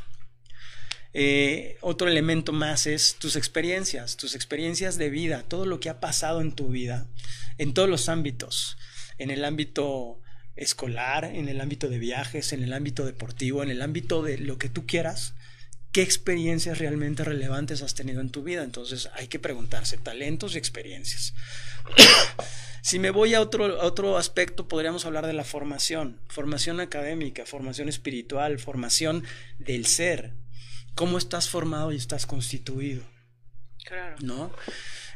[1.15, 6.01] eh, otro elemento más es tus experiencias, tus experiencias de vida, todo lo que ha
[6.01, 7.07] pasado en tu vida,
[7.59, 8.79] en todos los ámbitos,
[9.19, 10.21] en el ámbito
[10.57, 14.59] escolar, en el ámbito de viajes, en el ámbito deportivo, en el ámbito de lo
[14.59, 15.35] que tú quieras,
[15.93, 18.65] qué experiencias realmente relevantes has tenido en tu vida.
[18.65, 21.35] Entonces hay que preguntarse talentos y experiencias.
[22.83, 27.45] si me voy a otro, a otro aspecto, podríamos hablar de la formación, formación académica,
[27.45, 29.25] formación espiritual, formación
[29.59, 30.33] del ser,
[30.95, 33.03] cómo estás formado y estás constituido.
[33.85, 34.17] Claro.
[34.21, 34.53] ¿No?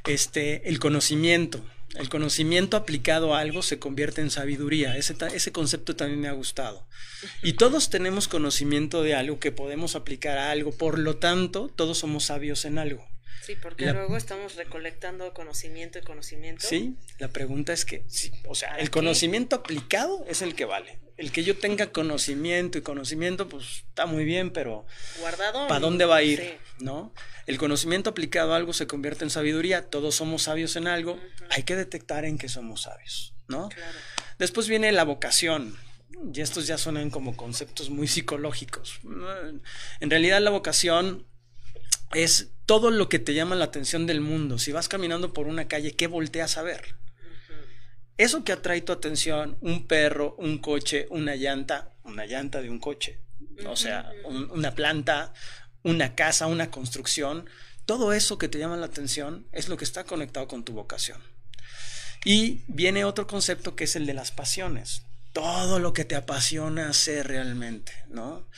[0.06, 1.64] Este, el conocimiento.
[1.94, 4.96] El conocimiento aplicado a algo se convierte en sabiduría.
[4.96, 6.86] Ese, ese concepto también me ha gustado.
[7.42, 10.72] Y todos tenemos conocimiento de algo que podemos aplicar a algo.
[10.72, 13.06] Por lo tanto, todos somos sabios en algo.
[13.42, 16.66] Sí, porque luego estamos recolectando conocimiento y conocimiento.
[16.66, 20.98] Sí, la pregunta es que, sí, o sea, el conocimiento aplicado es el que vale
[21.16, 24.86] el que yo tenga conocimiento y conocimiento, pues está muy bien, pero
[25.20, 25.66] guardado.
[25.66, 26.58] ¿Para dónde va a ir?
[26.78, 27.12] ¿No?
[27.46, 31.18] El conocimiento aplicado a algo se convierte en sabiduría, todos somos sabios en algo,
[31.50, 33.68] hay que detectar en qué somos sabios, ¿no?
[34.38, 35.76] Después viene la vocación.
[36.32, 39.00] Y estos ya suenan como conceptos muy psicológicos.
[40.00, 41.26] En realidad la vocación
[42.14, 44.58] es todo lo que te llama la atención del mundo.
[44.58, 46.96] Si vas caminando por una calle, ¿qué volteas a ver?
[48.18, 52.78] Eso que atrae tu atención, un perro, un coche, una llanta, una llanta de un
[52.78, 53.20] coche,
[53.66, 55.34] o sea, una planta,
[55.82, 57.48] una casa, una construcción,
[57.84, 61.20] todo eso que te llama la atención es lo que está conectado con tu vocación.
[62.24, 65.02] Y viene otro concepto que es el de las pasiones.
[65.32, 68.48] Todo lo que te apasiona hacer realmente, ¿no?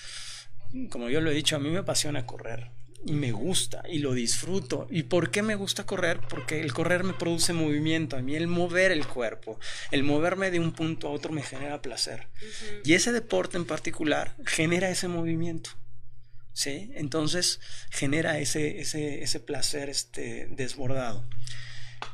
[0.90, 4.12] Como yo lo he dicho, a mí me apasiona correr y me gusta y lo
[4.12, 4.86] disfruto.
[4.90, 6.20] ¿Y por qué me gusta correr?
[6.28, 9.58] Porque el correr me produce movimiento, a mí el mover el cuerpo,
[9.90, 12.28] el moverme de un punto a otro me genera placer.
[12.84, 15.70] Y ese deporte en particular genera ese movimiento.
[16.52, 16.90] ¿Sí?
[16.96, 21.24] Entonces genera ese, ese, ese placer este, desbordado.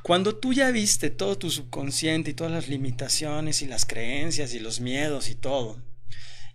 [0.02, 4.60] Cuando tú ya viste todo tu subconsciente y todas las limitaciones y las creencias y
[4.60, 5.80] los miedos y todo,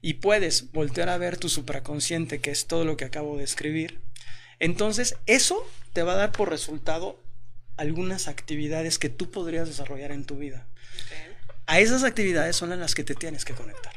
[0.01, 3.99] y puedes voltear a ver tu supraconsciente, que es todo lo que acabo de escribir,
[4.59, 7.19] entonces, eso te va a dar por resultado
[7.77, 10.67] algunas actividades que tú podrías desarrollar en tu vida.
[11.65, 13.93] A esas actividades son en las que te tienes que conectar.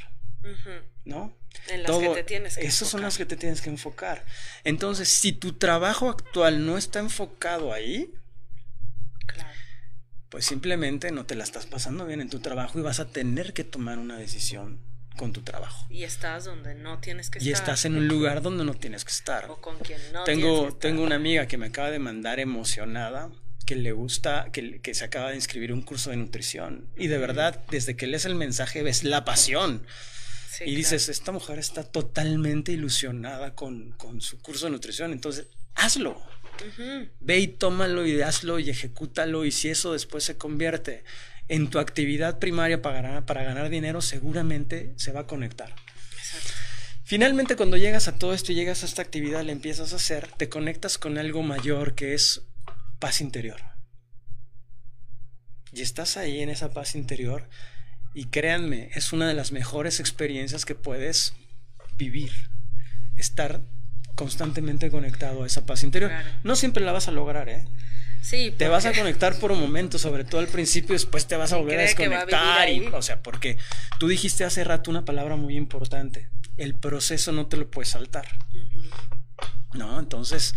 [1.04, 1.36] ¿No?
[1.68, 4.24] En las que te tienes que Esas son las que te tienes que enfocar.
[4.64, 8.14] Entonces, si tu trabajo actual no está enfocado ahí,
[10.28, 13.52] pues simplemente no te la estás pasando bien en tu trabajo y vas a tener
[13.52, 14.80] que tomar una decisión
[15.16, 15.86] con tu trabajo.
[15.90, 17.48] Y estás donde no tienes que estar.
[17.48, 19.50] Y estás en un lugar donde no tienes que estar.
[19.50, 23.30] O con quien no tengo, tienes Tengo una amiga que me acaba de mandar emocionada
[23.64, 26.88] que le gusta, que, que se acaba de inscribir un curso de nutrición.
[26.96, 29.86] Y de verdad, desde que lees el mensaje ves la pasión.
[30.64, 35.12] y dices, esta mujer está totalmente ilusionada con, con, su curso de nutrición.
[35.12, 36.20] Entonces, hazlo.
[37.20, 39.44] Ve y tómalo y hazlo y ejecútalo.
[39.44, 41.04] Y si eso después se convierte
[41.52, 45.74] en tu actividad primaria para ganar, para ganar dinero, seguramente se va a conectar.
[47.04, 50.28] Finalmente, cuando llegas a todo esto y llegas a esta actividad, le empiezas a hacer,
[50.38, 52.40] te conectas con algo mayor que es
[52.98, 53.60] paz interior.
[55.74, 57.48] Y estás ahí en esa paz interior
[58.14, 61.34] Y créanme, es una de las mejores experiencias que puedes
[61.98, 62.32] vivir.
[63.18, 63.60] Estar
[64.14, 66.12] constantemente conectado a esa paz interior.
[66.44, 67.66] No siempre la vas a lograr, ¿eh?
[68.22, 71.52] Sí, te vas a conectar por un momento, sobre todo al principio, después te vas
[71.52, 72.68] a volver a desconectar.
[72.70, 73.58] y, o sea, porque
[73.98, 76.28] tú dijiste hace rato una palabra muy importante.
[76.56, 78.26] El proceso no te lo puedes saltar.
[79.74, 79.98] ¿No?
[79.98, 80.54] Entonces,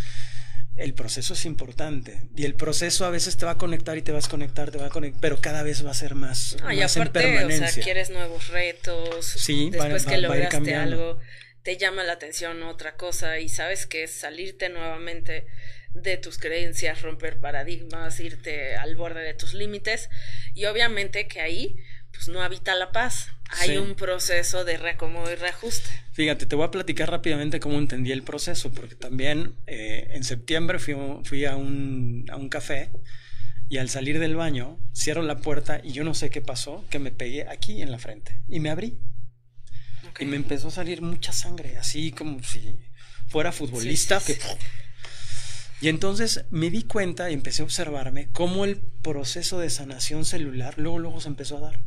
[0.76, 2.22] el proceso es importante.
[2.36, 4.78] Y el proceso a veces te va a conectar y te vas a conectar, te
[4.78, 8.12] va a conectar, pero cada vez va a ser más, y aparte, O sea, quieres
[8.12, 9.26] nuevos retos.
[9.26, 11.20] Sí, después que lograste algo,
[11.64, 15.48] te llama la atención otra cosa y sabes que es salirte nuevamente
[15.96, 20.10] de tus creencias, romper paradigmas, irte al borde de tus límites
[20.54, 21.78] y obviamente que ahí
[22.12, 23.30] pues no habita la paz.
[23.60, 25.90] Hay un proceso de reacomodo y reajuste.
[26.14, 30.80] Fíjate, te voy a platicar rápidamente cómo entendí el proceso, porque también eh, en septiembre
[30.80, 32.90] fui, fui a, un, a un café
[33.70, 37.00] y al salir del baño cierro la puerta y yo no sé qué pasó, que
[37.00, 38.98] me pegué aquí en la frente y me abrí.
[40.20, 42.76] Y me empezó a salir mucha sangre, así como si
[43.28, 44.38] fuera futbolista, que
[45.82, 50.76] y entonces me di cuenta y empecé a observarme cómo el proceso de sanación celular
[50.78, 51.80] luego, luego se empezó a dar.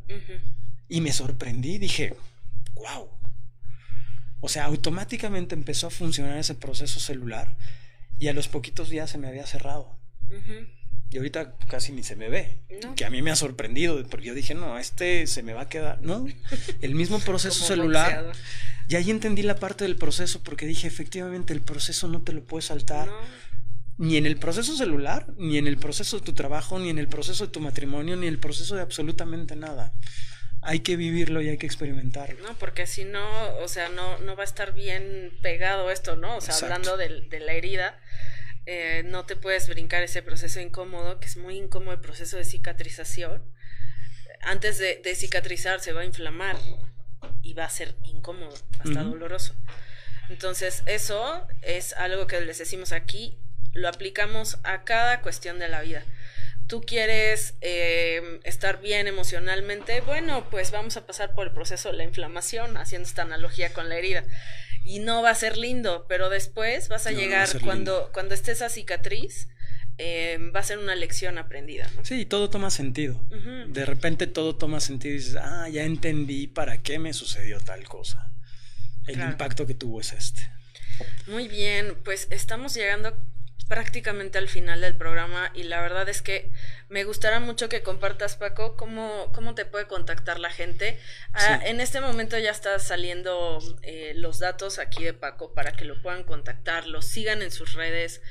[0.88, 2.14] Y me sorprendí, dije,
[2.74, 3.08] wow.
[4.40, 7.56] O sea, automáticamente empezó a funcionar ese proceso celular
[8.18, 9.98] y a los poquitos días se me había cerrado.
[11.10, 12.58] Y ahorita casi ni se me ve.
[12.94, 15.68] Que a mí me ha sorprendido, porque yo dije, no, este se me va a
[15.68, 16.02] quedar.
[16.02, 16.26] No,
[16.82, 18.32] el mismo proceso celular.
[18.88, 22.42] Y ahí entendí la parte del proceso, porque dije, efectivamente, el proceso no te lo
[22.42, 23.10] puedes saltar
[23.98, 27.08] ni en el proceso celular, ni en el proceso de tu trabajo, ni en el
[27.08, 29.92] proceso de tu matrimonio, ni en el proceso de absolutamente nada.
[30.62, 32.40] Hay que vivirlo y hay que experimentarlo.
[32.46, 36.36] No, porque si no, o sea, no, no va a estar bien pegado esto, ¿no?
[36.36, 37.98] O sea, hablando de, la herida,
[38.66, 42.44] eh, no te puedes brincar ese proceso incómodo, que es muy incómodo el proceso de
[42.44, 43.42] cicatrización.
[44.42, 46.56] Antes de, cicatrizar se va a inflamar
[47.42, 49.56] y va a ser incómodo, hasta doloroso.
[50.28, 53.38] Entonces, eso es algo que les decimos aquí,
[53.78, 56.04] lo aplicamos a cada cuestión de la vida.
[56.66, 61.96] Tú quieres eh, estar bien emocionalmente, bueno, pues vamos a pasar por el proceso de
[61.96, 64.24] la inflamación, haciendo esta analogía con la herida.
[64.84, 68.68] Y no va a ser lindo, pero después vas a llegar cuando, cuando esté esa
[68.68, 69.48] cicatriz,
[69.98, 71.90] eh, va a ser una lección aprendida.
[72.02, 73.20] Sí, todo toma sentido.
[73.66, 77.84] De repente todo toma sentido y dices, ah, ya entendí para qué me sucedió tal
[77.84, 78.30] cosa.
[79.06, 80.42] El impacto que tuvo es este.
[81.26, 83.16] Muy bien, pues estamos llegando
[83.68, 86.50] prácticamente al final del programa y la verdad es que
[86.88, 90.98] me gustará mucho que compartas, Paco, cómo, cómo te puede contactar la gente.
[91.34, 95.84] Ah, en este momento ya está saliendo eh, los datos aquí de Paco para que
[95.84, 98.22] lo puedan contactar, lo sigan en sus redes.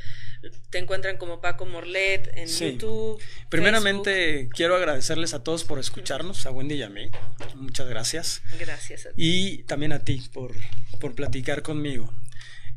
[0.69, 3.21] Te encuentran como Paco Morlet en YouTube.
[3.49, 7.09] Primeramente, quiero agradecerles a todos por escucharnos, a Wendy y a mí.
[7.55, 8.41] Muchas gracias.
[8.59, 9.15] Gracias a ti.
[9.17, 10.53] Y también a ti por,
[10.99, 12.11] por platicar conmigo.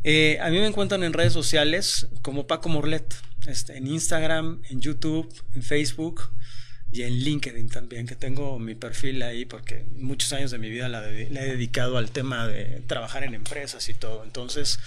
[0.03, 3.15] Eh, a mí me encuentran en redes sociales como Paco Morlet,
[3.47, 6.31] este, en Instagram, en YouTube, en Facebook
[6.93, 10.89] y en LinkedIn también, que tengo mi perfil ahí porque muchos años de mi vida
[10.89, 14.25] la, he dedicado al tema de trabajar en empresas y todo.
[14.25, 14.81] Entonces,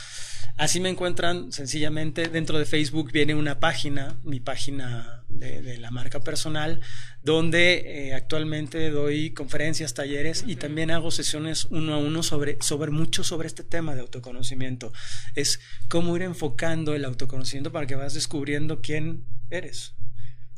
[0.57, 2.27] así me encuentran sencillamente.
[2.27, 6.81] Dentro de Facebook viene una página, mi página de, la marca personal,
[7.23, 12.91] donde eh, actualmente doy conferencias, talleres y también hago sesiones uno a uno sobre, sobre
[12.91, 14.91] mucho sobre este tema de autoconocimiento.
[15.35, 19.95] Es cómo ir enfocando el autoconocimiento para que vas descubriendo quién eres.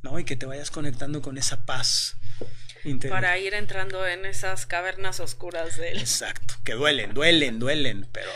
[0.06, 0.20] ¿No?
[0.20, 2.16] Y que te vayas conectando con esa paz.
[2.86, 3.20] Interior.
[3.20, 5.99] Para ir entrando en esas cavernas oscuras de él.
[5.99, 8.30] Exacto, que duelen, duelen, duelen, pero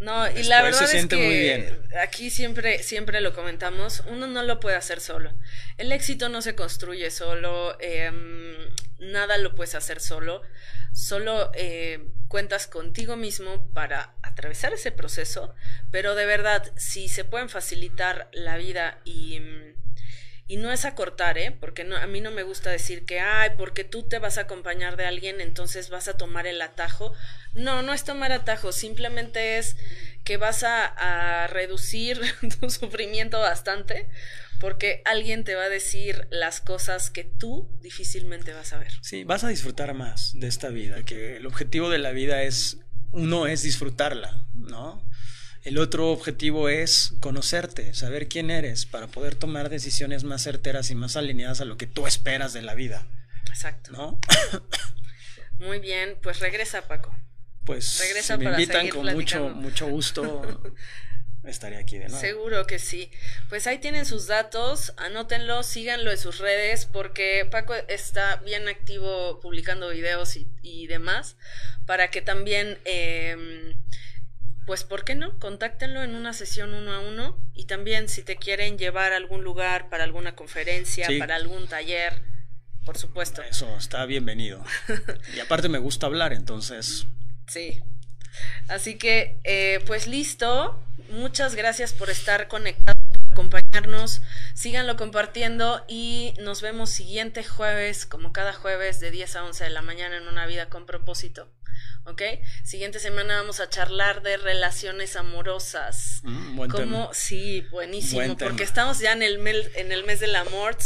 [0.00, 4.76] no, y la verdad es que aquí siempre, siempre lo comentamos, uno no lo puede
[4.76, 5.30] hacer solo.
[5.76, 8.54] El éxito no se construye solo, em,
[8.98, 10.40] nada lo puedes hacer solo,
[10.94, 15.54] solo eh, cuentas contigo mismo para atravesar ese proceso,
[15.90, 19.38] pero de verdad, si se pueden facilitar la vida y
[20.50, 21.52] y no es acortar, ¿eh?
[21.52, 24.42] Porque no, a mí no me gusta decir que, ay, porque tú te vas a
[24.42, 27.14] acompañar de alguien, entonces vas a tomar el atajo.
[27.54, 29.76] No, no es tomar atajo, simplemente es
[30.24, 32.20] que vas a, reducir
[32.60, 34.08] tu sufrimiento bastante
[34.58, 38.90] porque alguien te va a decir las cosas que tú difícilmente vas a ver.
[39.02, 42.78] Sí, vas a disfrutar más de esta vida, que el objetivo de la vida es,
[43.48, 45.08] es disfrutarla, ¿no?
[45.62, 50.94] El otro objetivo es conocerte, saber quién eres para poder tomar decisiones más certeras y
[50.94, 53.06] más alineadas a lo que tú esperas de la vida.
[53.48, 53.92] Exacto.
[53.92, 54.20] ¿No?
[55.58, 57.14] Muy bien, pues regresa Paco.
[57.64, 60.62] Pues regresa me invitan con mucho mucho gusto.
[61.44, 62.20] estaré aquí de nuevo.
[62.20, 63.10] Seguro que sí.
[63.48, 69.40] Pues ahí tienen sus datos, anótenlo, síganlo en sus redes, porque Paco está bien activo
[69.40, 71.36] publicando videos y, demás,
[71.86, 73.74] para que también, em,
[74.66, 75.38] pues, ¿por qué no?
[75.38, 79.42] Contáctenlo en una sesión uno a uno y también si te quieren llevar a algún
[79.42, 82.22] lugar para alguna conferencia, para algún taller,
[82.84, 83.42] por supuesto.
[83.42, 84.64] Eso está bienvenido.
[85.34, 87.06] y aparte me gusta hablar, entonces...
[87.46, 87.82] Sí.
[88.68, 90.82] Así que, eh, pues listo.
[91.10, 92.99] Muchas gracias por estar conectados, por
[93.30, 94.22] acompañarnos.
[94.54, 99.70] Síganlo compartiendo y nos vemos siguiente jueves, como cada jueves, de 10 a 11 de
[99.70, 101.48] la mañana en Una Vida con Propósito.
[102.04, 102.22] ¿Ok?
[102.64, 106.20] Siguiente semana vamos a charlar de relaciones amorosas.
[106.24, 107.08] Mm, buen tema.
[107.12, 110.76] Sí, buenísimo, porque estamos ya en el, en el mes del amor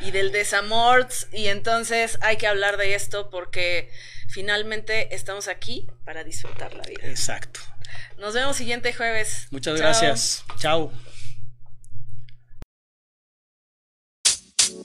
[0.00, 3.90] y del desamor y entonces hay que hablar de esto porque
[4.28, 7.02] finalmente estamos aquí para disfrutar la vida.
[7.04, 7.60] Exacto.
[8.18, 9.48] Nos vemos siguiente jueves.
[9.50, 10.44] Muchas gracias.
[10.58, 10.92] Chao.